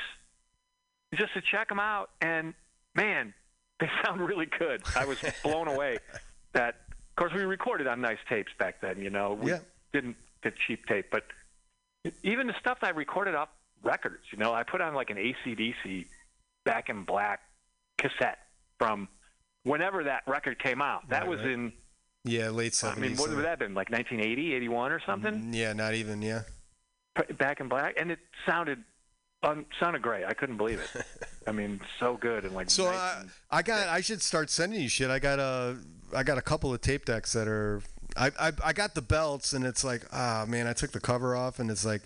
just 1.14 1.34
to 1.34 1.40
check 1.40 1.68
them 1.68 1.80
out, 1.80 2.10
and 2.20 2.54
man, 2.94 3.34
they 3.80 3.90
sound 4.04 4.20
really 4.20 4.46
good. 4.46 4.82
I 4.96 5.04
was 5.04 5.18
blown 5.42 5.68
away. 5.68 5.98
That, 6.52 6.74
of 6.90 7.14
course, 7.14 7.32
we 7.32 7.42
recorded 7.44 7.86
on 7.86 8.00
nice 8.00 8.18
tapes 8.28 8.50
back 8.58 8.80
then. 8.80 9.00
You 9.00 9.08
know, 9.10 9.34
we 9.34 9.52
Yeah. 9.52 9.60
didn't 9.92 10.16
get 10.42 10.54
cheap 10.66 10.84
tape, 10.86 11.06
but 11.12 11.22
even 12.24 12.48
the 12.48 12.54
stuff 12.58 12.80
that 12.80 12.88
I 12.88 12.90
recorded 12.90 13.36
off 13.36 13.50
records. 13.84 14.24
You 14.32 14.38
know, 14.38 14.52
I 14.52 14.64
put 14.64 14.80
on 14.80 14.92
like 14.94 15.10
an 15.10 15.16
ACDC 15.16 16.06
Back 16.70 16.88
in 16.88 17.02
Black 17.04 17.40
cassette 17.98 18.38
from 18.78 19.08
whenever 19.64 20.04
that 20.04 20.22
record 20.28 20.58
came 20.62 20.80
out. 20.80 21.08
That 21.08 21.22
Right, 21.22 21.28
was 21.28 21.40
right. 21.40 21.50
in. 21.50 21.72
Yeah, 22.24 22.50
late 22.50 22.72
70s. 22.72 22.96
I 22.96 23.00
mean, 23.00 23.16
what 23.16 23.30
would 23.30 23.38
that 23.44 23.48
have 23.48 23.58
been? 23.58 23.74
Like 23.74 23.90
1980, 23.90 24.54
81, 24.54 24.92
or 24.92 25.00
something? 25.04 25.52
Yeah, 25.52 25.72
not 25.72 25.94
even. 25.94 26.22
Yeah. 26.22 26.42
Back 27.38 27.58
in 27.60 27.68
Black, 27.68 27.94
and 27.98 28.10
it 28.12 28.20
sounded 28.46 28.84
um, 29.42 29.64
sounded 29.80 30.00
great. 30.02 30.24
I 30.24 30.32
couldn't 30.34 30.58
believe 30.58 30.80
it. 30.80 31.04
I 31.48 31.52
mean, 31.52 31.80
so 31.98 32.16
good 32.16 32.44
and 32.44 32.54
like. 32.54 32.70
So 32.70 32.84
nice 32.84 32.94
I, 32.94 33.20
and- 33.22 33.30
I 33.50 33.62
got. 33.62 33.88
I 33.88 34.00
should 34.00 34.22
start 34.22 34.48
sending 34.50 34.80
you 34.80 34.88
shit. 34.88 35.10
I 35.10 35.18
got 35.18 35.38
a. 35.40 35.76
I 36.14 36.22
got 36.22 36.38
a 36.38 36.42
couple 36.42 36.72
of 36.72 36.80
tape 36.82 37.04
decks 37.06 37.32
that 37.32 37.48
are. 37.48 37.82
I 38.16 38.30
I, 38.38 38.52
I 38.66 38.72
got 38.72 38.94
the 38.94 39.02
belts, 39.02 39.52
and 39.54 39.64
it's 39.64 39.82
like, 39.82 40.04
ah, 40.12 40.44
man, 40.46 40.66
I 40.68 40.72
took 40.72 40.92
the 40.92 41.00
cover 41.00 41.34
off, 41.34 41.58
and 41.58 41.70
it's 41.70 41.84
like, 41.84 42.02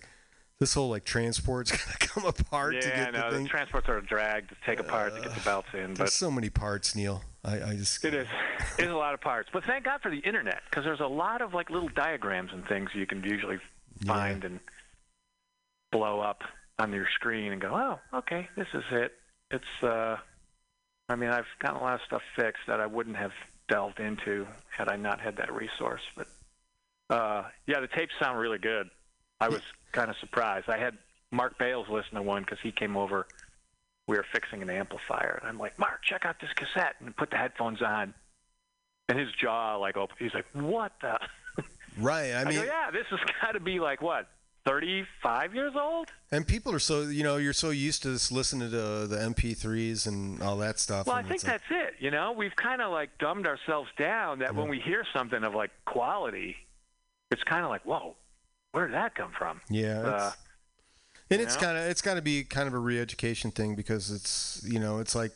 this 0.61 0.75
whole 0.75 0.89
like 0.89 1.05
transport's 1.05 1.71
gonna 1.85 1.97
come 1.99 2.25
apart 2.27 2.81
to 2.81 2.89
yeah, 2.89 2.97
get 2.97 3.09
I 3.09 3.11
know. 3.11 3.25
the 3.31 3.31
The, 3.31 3.37
thing. 3.39 3.47
transports 3.49 3.89
are 3.89 3.99
a 3.99 4.05
drag 4.07 4.49
to 4.49 4.57
take 4.65 4.81
apart 4.81 5.15
to 5.17 5.21
get 5.23 5.35
the 5.35 5.41
belts 5.41 5.69
in, 5.75 5.89
but 5.89 5.99
There's 5.99 6.13
so 6.13 6.31
many 6.31 6.51
parts, 6.51 6.95
Neil. 6.95 7.23
I, 7.45 7.63
I 7.63 7.77
just. 7.77 8.05
it 8.05 8.15
is 8.15 8.29
it 8.79 8.85
is 8.85 8.91
a 8.91 8.95
lot 8.97 9.15
of 9.15 9.21
parts. 9.21 9.51
But 9.53 9.65
thank 9.65 9.85
God 9.85 10.01
for 10.03 10.11
the 10.11 10.19
internet 10.21 10.63
because 10.71 10.85
there's 10.85 11.01
a 11.01 11.07
lot 11.07 11.43
of 11.43 11.53
like 11.55 11.71
little 11.71 11.89
diagrams 11.91 12.53
and 12.53 12.67
things 12.67 12.91
you 12.95 13.07
can 13.07 13.23
usually 13.23 13.59
find 14.07 14.45
and 14.45 14.61
blow 15.93 16.21
up 16.21 16.43
on 16.79 16.93
your 16.93 17.07
screen 17.15 17.53
and 17.53 17.61
go, 17.61 17.71
oh, 18.13 18.19
okay, 18.19 18.49
this 18.57 18.69
is 18.75 18.85
it. 18.91 19.13
It's. 19.51 19.83
uh 19.83 20.17
I 21.07 21.17
mean, 21.17 21.29
I've 21.29 21.45
gotten 21.59 21.77
a 21.77 21.83
lot 21.83 21.95
of 21.97 22.01
stuff 22.07 22.23
fixed 22.35 22.63
that 22.67 22.81
I 22.81 22.87
wouldn't 22.87 23.17
have 23.17 23.33
delved 23.69 24.01
into 24.01 24.47
had 24.71 24.89
I 24.89 24.97
not 24.97 25.21
had 25.21 25.37
that 25.37 25.53
resource. 25.53 26.01
But 26.17 26.29
uh, 27.11 27.45
yeah, 27.67 27.81
the 27.81 27.89
tapes 27.89 28.15
sound 28.19 28.39
really 28.39 28.57
good. 28.57 28.89
I 29.39 29.49
was 29.51 29.61
kind 29.95 30.11
of 30.11 30.17
surprised. 30.19 30.69
I 30.69 30.77
had 30.77 30.99
Mark 31.31 31.59
Bales 31.59 31.87
listen 31.89 32.17
to 32.17 32.23
one 32.23 32.43
because 32.43 32.59
he 32.63 32.71
came 32.73 32.97
over. 32.97 33.27
We 34.07 34.17
were 34.17 34.27
fixing 34.33 34.61
an 34.61 34.69
amplifier, 34.69 35.39
and 35.41 35.49
I'm 35.49 35.59
like, 35.59 35.79
Mark, 35.79 36.03
check 36.05 36.27
out 36.27 36.37
this 36.41 36.51
cassette, 36.55 36.97
and 37.01 37.17
put 37.17 37.31
the 37.31 37.37
headphones 37.39 37.81
on. 37.81 38.13
And 39.09 39.19
his 39.19 39.29
jaw 39.41 39.77
like 39.77 39.97
opened. 39.97 40.19
He's 40.19 40.35
like, 40.35 40.47
"What 40.53 40.93
the?" 41.01 41.19
Right. 41.99 42.33
I 42.33 42.41
I, 42.41 42.45
mean, 42.45 42.55
go, 42.57 42.65
"Yeah, 42.65 42.91
this 42.91 43.07
has 43.11 43.21
got 43.43 43.53
to 43.53 43.61
be 43.61 43.79
like 43.79 44.03
what, 44.03 44.29
35 44.67 45.55
years 45.55 45.73
old?" 45.79 46.09
and 46.33 46.47
people 46.47 46.73
are 46.73 46.79
so 46.79 47.03
you 47.03 47.23
know 47.23 47.37
you're 47.37 47.53
so 47.53 47.71
used 47.71 48.03
to 48.03 48.11
this 48.11 48.33
listening 48.33 48.71
to 48.71 49.07
the 49.07 49.17
MP3s 49.17 50.07
and 50.07 50.43
all 50.43 50.57
that 50.59 50.79
stuff. 50.79 51.07
Well, 51.07 51.17
I 51.17 51.23
think 51.23 51.45
like- 51.45 51.53
that's 51.53 51.65
it. 51.71 51.95
You 52.01 52.11
know, 52.11 52.33
we've 52.33 52.57
kind 52.57 52.83
of 52.83 52.91
like 52.93 53.17
dumbed 53.19 53.47
ourselves 53.47 53.91
down. 53.99 54.39
That 54.41 54.55
when 54.55 54.69
we 54.69 54.81
hear 54.81 55.05
something 55.15 55.45
of 55.45 55.55
like 55.55 55.71
quality, 55.87 56.57
it's 57.31 57.43
kind 57.45 57.63
of 57.65 57.71
like, 57.71 57.85
"Whoa, 57.85 58.17
where 58.75 58.87
did 58.87 58.95
that 58.95 59.15
come 59.15 59.31
from?" 59.37 59.61
Yeah. 59.71 60.01
Uh, 60.01 60.33
and 61.31 61.41
it's 61.41 61.57
kind 61.57 61.79
of 61.79 61.85
it's 61.85 62.03
got 62.03 62.15
to 62.15 62.23
be 62.23 62.45
kind 62.45 62.69
of 62.69 62.75
a 62.75 62.79
re-education 62.79 63.51
thing 63.51 63.75
because 63.75 64.11
it's 64.11 64.63
you 64.69 64.79
know 64.79 64.99
it's 64.99 65.15
like 65.15 65.33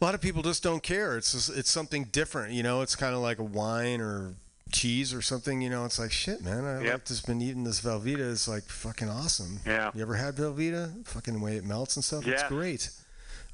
a 0.00 0.04
lot 0.04 0.14
of 0.14 0.20
people 0.20 0.42
just 0.42 0.62
don't 0.62 0.82
care. 0.82 1.16
It's 1.16 1.32
just, 1.32 1.56
it's 1.56 1.70
something 1.70 2.04
different. 2.04 2.52
You 2.52 2.62
know, 2.62 2.82
it's 2.82 2.96
kind 2.96 3.14
of 3.14 3.20
like 3.20 3.38
a 3.38 3.44
wine 3.44 4.00
or 4.00 4.34
cheese 4.72 5.14
or 5.14 5.22
something. 5.22 5.62
You 5.62 5.70
know, 5.70 5.84
it's 5.84 5.98
like 5.98 6.12
shit, 6.12 6.42
man. 6.42 6.64
I 6.64 6.82
Yep. 6.82 6.92
like 6.92 7.04
just 7.06 7.26
been 7.26 7.40
eating 7.40 7.64
this 7.64 7.80
Velveeta. 7.80 8.30
It's 8.32 8.48
like 8.48 8.64
fucking 8.64 9.08
awesome. 9.08 9.60
Yeah. 9.64 9.90
You 9.94 10.02
ever 10.02 10.14
had 10.16 10.34
Velveeta? 10.36 11.06
Fucking 11.06 11.34
the 11.34 11.40
way 11.40 11.56
it 11.56 11.64
melts 11.64 11.96
and 11.96 12.04
stuff. 12.04 12.26
Yeah. 12.26 12.32
It's 12.34 12.42
great. 12.44 12.90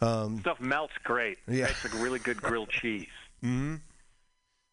Um, 0.01 0.39
Stuff 0.41 0.61
melts 0.61 0.95
great. 1.05 1.39
Yeah. 1.47 1.65
Makes 1.67 1.85
a 1.85 1.89
really 1.99 2.19
good 2.19 2.41
grilled 2.41 2.71
cheese. 2.71 3.09
hmm 3.43 3.77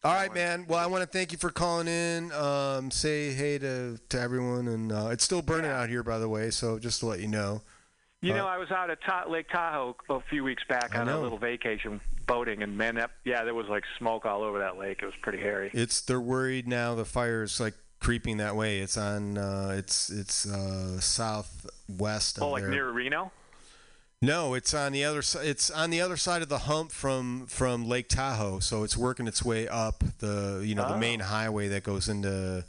All 0.06 0.14
right, 0.14 0.32
man. 0.32 0.66
Well, 0.68 0.78
I 0.78 0.86
want 0.86 1.02
to 1.02 1.08
thank 1.08 1.32
you 1.32 1.40
for 1.40 1.50
calling 1.50 1.88
in. 1.88 2.32
Um, 2.32 2.92
say 2.92 3.34
hey 3.34 3.58
to, 3.58 3.98
to 4.10 4.22
everyone, 4.22 4.68
and 4.68 4.92
uh, 4.92 5.08
it's 5.10 5.24
still 5.24 5.42
burning 5.42 5.72
out 5.72 5.90
here, 5.90 6.04
by 6.04 6.20
the 6.20 6.30
way. 6.30 6.52
So 6.52 6.78
just 6.78 7.00
to 7.00 7.08
let 7.08 7.22
you 7.22 7.28
know. 7.28 7.64
You 8.22 8.34
Uh, 8.34 8.38
know, 8.38 8.46
I 8.48 8.60
was 8.60 8.70
out 8.70 8.92
at 8.92 9.00
Ta- 9.02 9.26
Lake 9.28 9.50
Tahoe 9.50 9.96
a 10.12 10.20
few 10.30 10.44
weeks 10.44 10.62
back 10.70 10.96
on 10.96 11.10
a 11.10 11.20
little 11.20 11.40
vacation 11.40 12.00
boating, 12.28 12.62
and 12.62 12.78
man, 12.78 12.94
that 12.96 13.10
yeah, 13.24 13.44
there 13.46 13.56
was 13.56 13.66
like 13.68 13.84
smoke 13.98 14.28
all 14.28 14.44
over 14.44 14.60
that 14.60 14.78
lake. 14.78 15.00
It 15.02 15.06
was 15.08 15.16
pretty 15.24 15.40
hairy. 15.40 15.72
It's 15.74 16.02
they're 16.02 16.22
worried 16.22 16.68
now. 16.68 16.94
The 16.94 17.06
fire 17.06 17.42
is 17.42 17.60
like 17.60 17.74
creeping 18.00 18.38
that 18.38 18.56
way. 18.56 18.82
It's 18.82 18.98
on. 18.98 19.40
Uh, 19.40 19.74
it's 19.76 20.12
it's 20.12 20.46
uh, 20.46 21.00
southwest. 21.02 22.38
Oh, 22.40 22.50
like 22.52 22.62
there. 22.62 22.70
near 22.70 22.92
Reno? 22.92 23.32
No, 24.26 24.54
it's 24.54 24.74
on 24.74 24.92
the 24.92 25.04
other 25.04 25.22
side. 25.22 25.46
It's 25.46 25.70
on 25.70 25.90
the 25.90 26.02
other 26.02 26.18
side 26.18 26.42
of 26.42 26.50
the 26.50 26.60
hump 26.60 26.92
from 26.92 27.46
from 27.48 27.88
Lake 27.88 28.10
Tahoe. 28.10 28.60
So 28.60 28.84
it's 28.84 28.98
working 28.98 29.28
its 29.28 29.44
way 29.44 29.68
up 29.68 30.04
the 30.20 30.62
you 30.66 30.76
know 30.76 30.88
the 30.88 30.96
Oh. 30.96 31.00
main 31.00 31.20
highway 31.22 31.68
that 31.70 31.84
goes 31.84 32.10
into. 32.10 32.66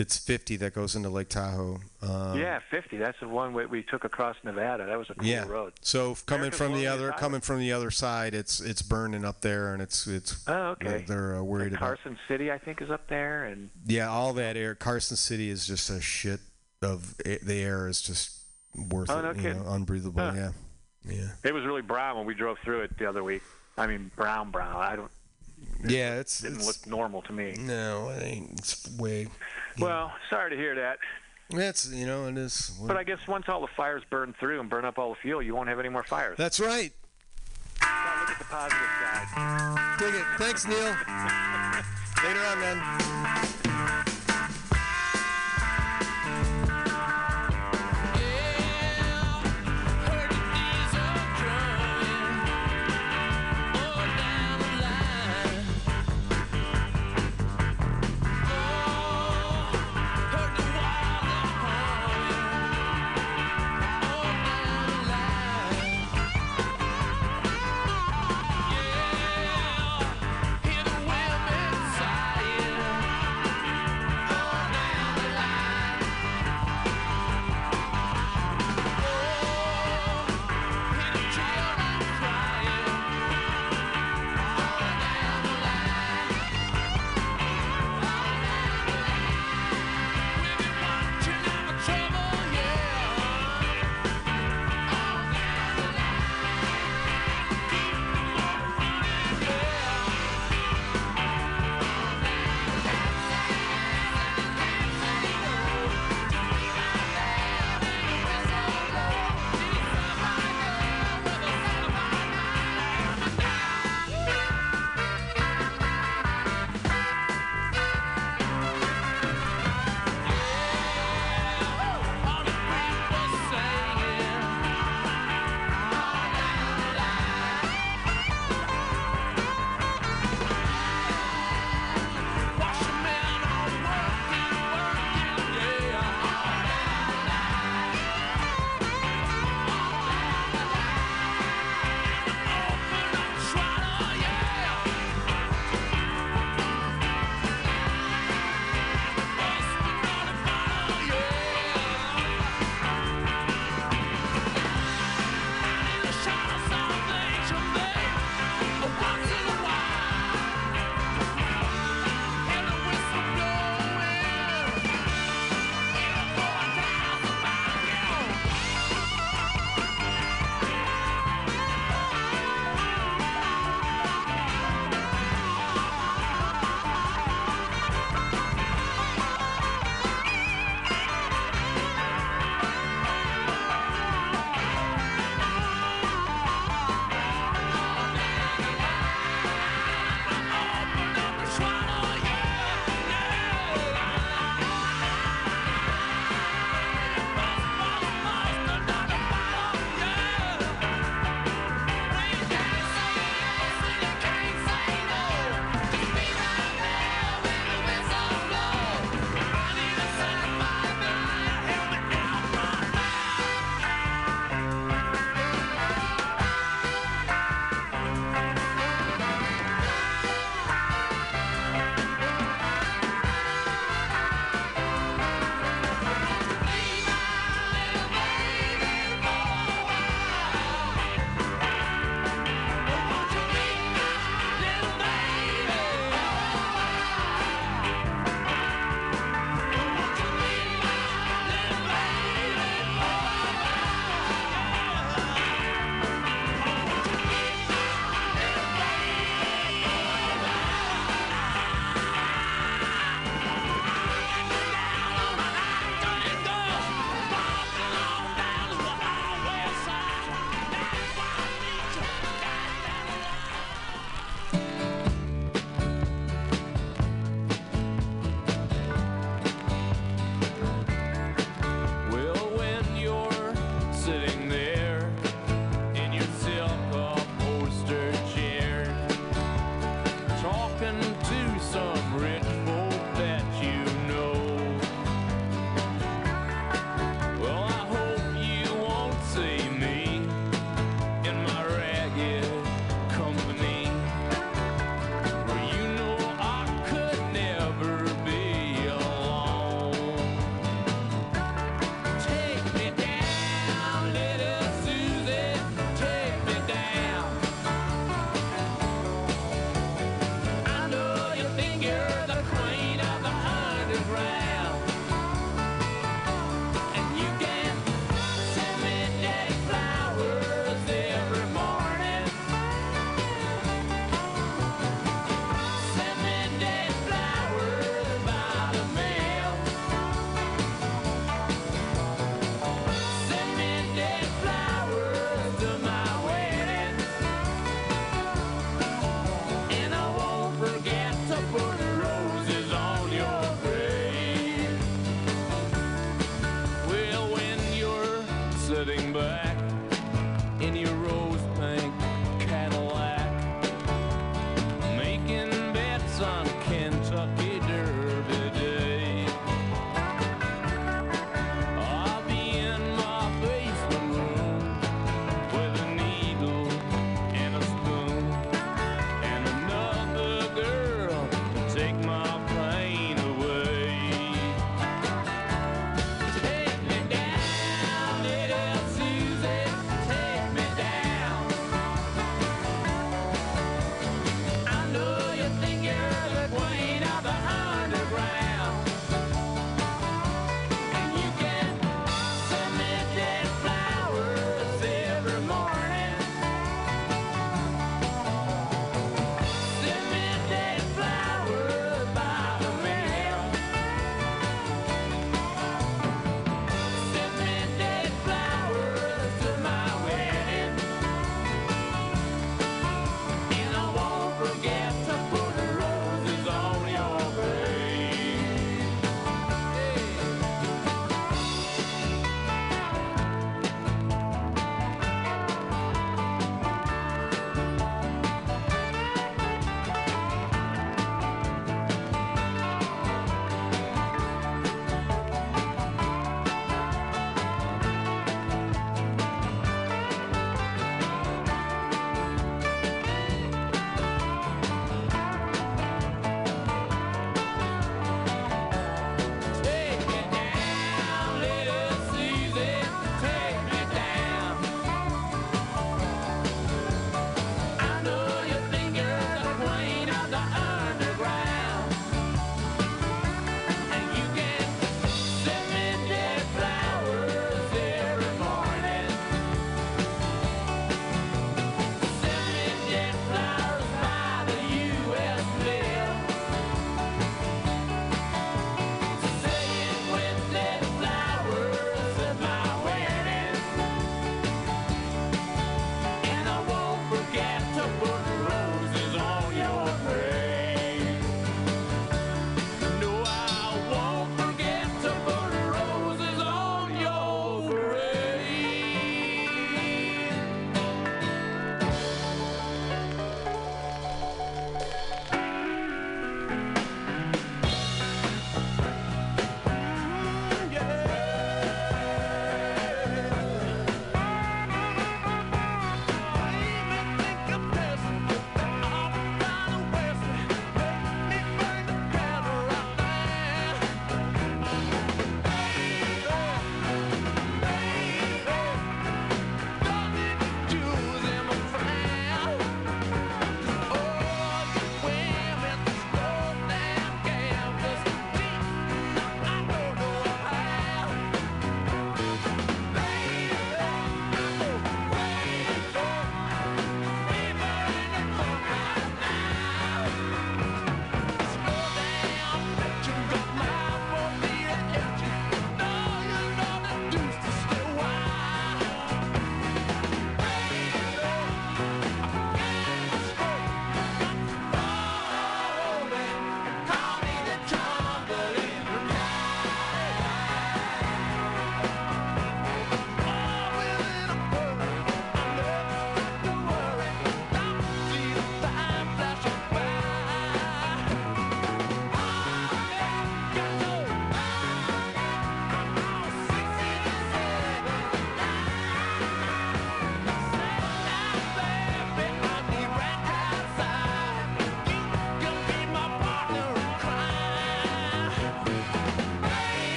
It's 0.00 0.16
50 0.16 0.54
that 0.58 0.74
goes 0.76 0.94
into 0.94 1.08
Lake 1.08 1.28
Tahoe. 1.28 1.80
Um, 2.02 2.38
yeah, 2.38 2.60
50. 2.70 2.98
That's 2.98 3.18
the 3.18 3.26
one 3.26 3.52
we, 3.52 3.66
we 3.66 3.82
took 3.82 4.04
across 4.04 4.36
Nevada. 4.44 4.86
That 4.86 4.96
was 4.96 5.10
a 5.10 5.14
cool 5.14 5.26
Yeah. 5.26 5.44
road. 5.48 5.72
So 5.80 6.14
coming 6.24 6.42
America's 6.52 6.58
from 6.58 6.74
the 6.74 6.86
other 6.86 7.10
coming 7.10 7.40
from 7.40 7.58
the 7.58 7.72
other 7.72 7.90
side, 7.90 8.32
it's 8.32 8.60
it's 8.60 8.80
burning 8.80 9.24
up 9.24 9.40
there, 9.40 9.72
and 9.72 9.82
it's 9.82 10.06
it's. 10.06 10.44
Oh, 10.46 10.68
okay. 10.76 10.88
They're, 10.88 11.00
they're 11.00 11.36
uh, 11.38 11.42
worried 11.42 11.72
about. 11.72 11.80
Carson 11.80 12.16
City, 12.28 12.52
I 12.52 12.58
think, 12.58 12.80
is 12.80 12.90
up 12.92 13.08
there, 13.08 13.46
and 13.46 13.70
Yeah, 13.86 14.08
all 14.08 14.32
that 14.34 14.56
air. 14.56 14.76
Carson 14.76 15.16
City 15.16 15.50
is 15.50 15.66
just 15.66 15.90
a 15.90 16.00
shit 16.00 16.38
of 16.80 17.16
a- 17.26 17.38
the 17.42 17.60
air 17.60 17.88
is 17.88 18.00
just 18.00 18.36
worth 18.76 19.10
Oh, 19.10 19.18
it. 19.18 19.36
no 19.36 19.42
you 19.42 19.54
know, 19.54 19.62
unbreathable. 19.62 20.20
Huh. 20.22 20.32
Yeah, 20.36 20.50
yeah, 21.08 21.28
it 21.44 21.54
was 21.54 21.64
really 21.64 21.82
brown 21.82 22.16
when 22.16 22.26
we 22.26 22.34
drove 22.34 22.58
through 22.64 22.82
it 22.82 22.98
the 22.98 23.08
other 23.08 23.24
week. 23.24 23.42
I 23.76 23.86
mean, 23.86 24.10
brown, 24.16 24.50
brown. 24.50 24.76
I 24.76 24.96
don't 24.96 25.10
yeah. 25.86 26.18
It's, 26.18 26.40
didn't 26.40 26.58
it's 26.58 26.66
look 26.66 26.86
normal 26.86 27.22
to 27.22 27.32
me. 27.32 27.54
no, 27.58 28.10
it 28.10 28.22
ain't. 28.22 28.52
It's 28.58 28.90
way. 28.98 29.28
Well, 29.78 30.12
sorry 30.28 30.50
to 30.50 30.56
hear 30.56 30.74
that. 30.74 30.98
That's 31.50 31.90
you 31.90 32.06
know 32.06 32.26
it 32.26 32.36
is. 32.36 32.78
But 32.82 32.96
I 32.96 33.04
guess 33.04 33.26
once 33.26 33.48
all 33.48 33.60
the 33.60 33.68
fires 33.68 34.02
burn 34.10 34.34
through 34.38 34.60
and 34.60 34.68
burn 34.68 34.84
up 34.84 34.98
all 34.98 35.10
the 35.10 35.16
fuel, 35.16 35.42
you 35.42 35.54
won't 35.54 35.68
have 35.68 35.78
any 35.78 35.88
more 35.88 36.02
fires. 36.02 36.36
That's 36.36 36.60
right. 36.60 36.92
Gotta 37.80 38.20
look 38.20 38.30
at 38.30 38.38
the 38.38 38.44
positive 38.44 38.78
side. 39.00 39.98
Dig 39.98 40.14
it. 40.14 40.24
Thanks, 40.36 40.66
Neil. 40.66 40.76
Later 42.24 42.44
on, 42.44 42.60
man. 42.60 44.04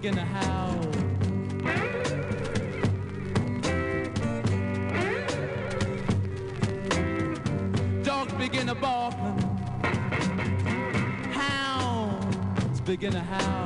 Begin 0.00 0.16
to 0.16 0.24
howl. 0.24 0.80
Dogs 8.02 8.32
begin 8.32 8.68
to 8.68 8.74
bark. 8.76 9.12
Hounds 11.34 12.80
begin 12.80 13.12
to 13.12 13.20
howl. 13.20 13.59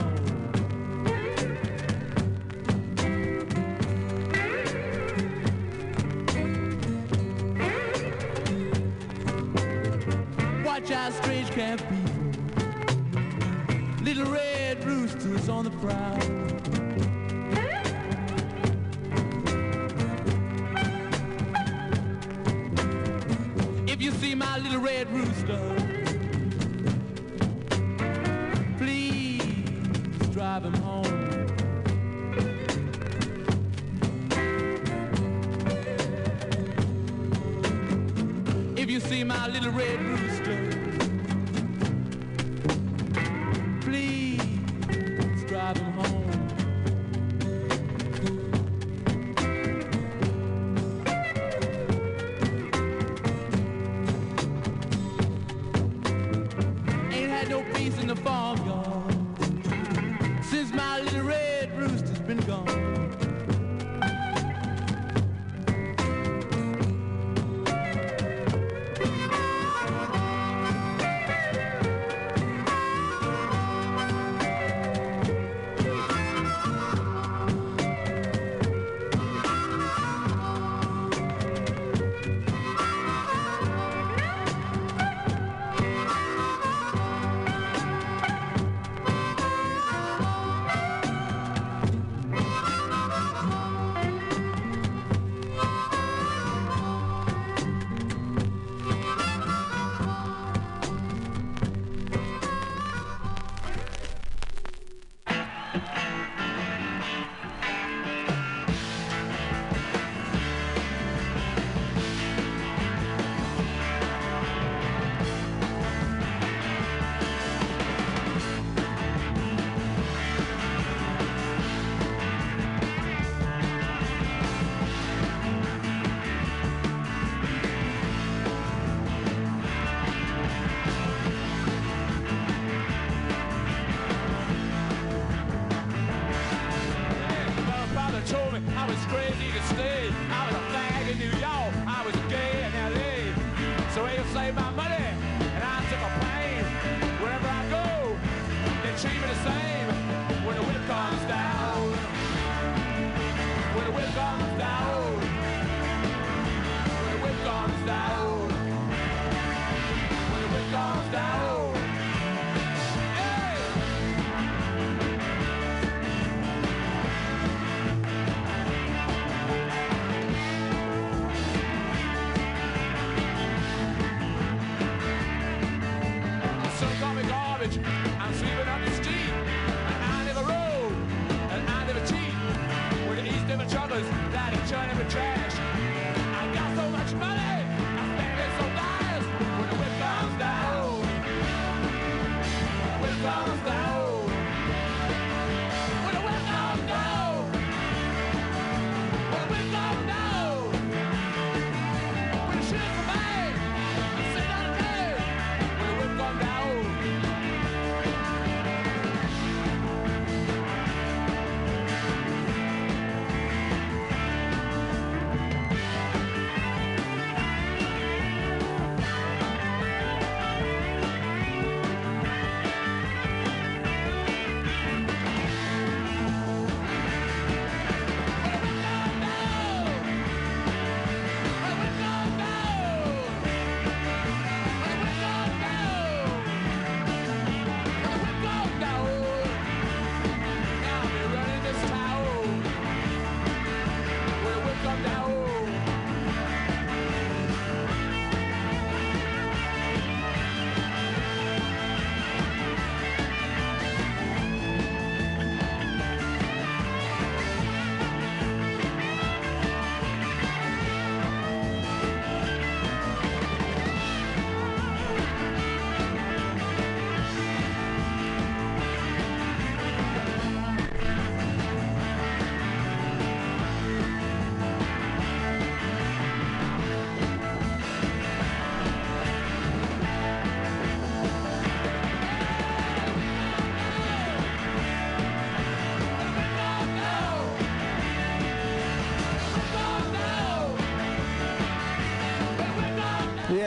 my 24.35 24.59
little 24.59 24.81
red 24.81 25.11
rooster. 25.12 25.84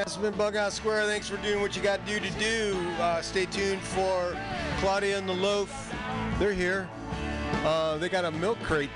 This 0.08 0.16
has 0.16 0.24
been 0.24 0.40
Bughouse 0.40 0.72
Square. 0.72 1.06
Thanks 1.08 1.28
for 1.28 1.36
doing 1.36 1.60
what 1.60 1.76
you 1.76 1.82
got 1.84 2.00
to 2.00 2.14
do 2.14 2.26
to 2.26 2.32
do. 2.40 2.80
Uh, 2.98 3.22
stay 3.22 3.46
tuned 3.46 3.82
for 3.82 4.38
Claudia 4.80 5.18
and 5.18 5.28
the 5.28 5.34
Loaf. 5.34 5.94
They're 6.40 6.54
here. 6.54 6.88
Uh, 7.66 7.98
they 7.98 8.08
got 8.08 8.24
a 8.24 8.32
milk 8.32 8.58
crate 8.64 8.90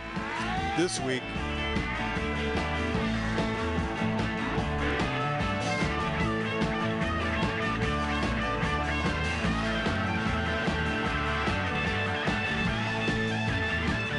this 0.77 1.01
week. 1.01 1.21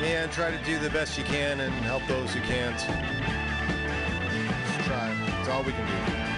and 0.05 0.31
try 0.31 0.51
to 0.51 0.63
do 0.65 0.79
the 0.79 0.91
best 0.91 1.17
you 1.17 1.25
can 1.25 1.61
and 1.61 1.73
help 1.87 2.03
those 2.07 2.35
who 2.35 2.41
can't. 2.43 2.79
Just 4.67 4.87
try. 4.87 5.41
It's 5.41 5.49
all 5.49 5.63
we 5.63 5.73
can 5.73 5.87
do. 5.87 6.32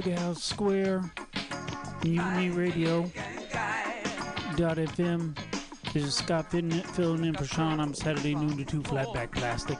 Bughouse 0.00 0.40
Square, 0.40 1.12
Mutiny 2.02 2.48
Radio. 2.48 3.02
Dot 4.56 4.78
FM. 4.78 5.36
This 5.92 6.04
is 6.04 6.14
Scott 6.14 6.50
filling 6.50 7.24
in 7.24 7.34
for 7.34 7.44
Sean. 7.44 7.78
I'm 7.80 7.92
Saturday 7.92 8.34
noon 8.34 8.56
to 8.56 8.64
2 8.64 8.82
flat 8.82 9.12
back 9.12 9.30
plastic. 9.30 9.76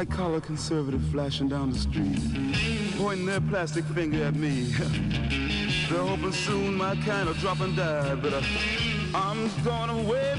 white-collar 0.00 0.40
conservative 0.40 1.02
flashing 1.12 1.46
down 1.46 1.70
the 1.70 1.78
street, 1.78 2.18
pointing 2.96 3.26
their 3.26 3.40
plastic 3.42 3.84
finger 3.84 4.24
at 4.24 4.34
me. 4.34 4.62
They're 5.90 5.98
hoping 6.02 6.32
soon 6.32 6.76
my 6.76 6.96
kind 7.04 7.26
will 7.28 7.34
drop 7.34 7.60
and 7.60 7.76
die, 7.76 8.14
but 8.14 8.32
uh, 8.32 8.40
I'm 9.14 9.50
gonna 9.62 10.02
wait. 10.10 10.29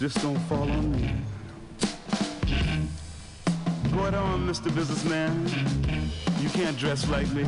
Just 0.00 0.22
don't 0.22 0.38
fall 0.48 0.62
on 0.62 0.92
me. 0.92 1.12
Go 3.92 4.06
it 4.06 4.14
on, 4.14 4.48
Mr. 4.48 4.74
Businessman. 4.74 5.46
You 6.40 6.48
can't 6.48 6.74
dress 6.78 7.06
like 7.10 7.30
me. 7.32 7.42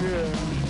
Yeah. 0.00 0.61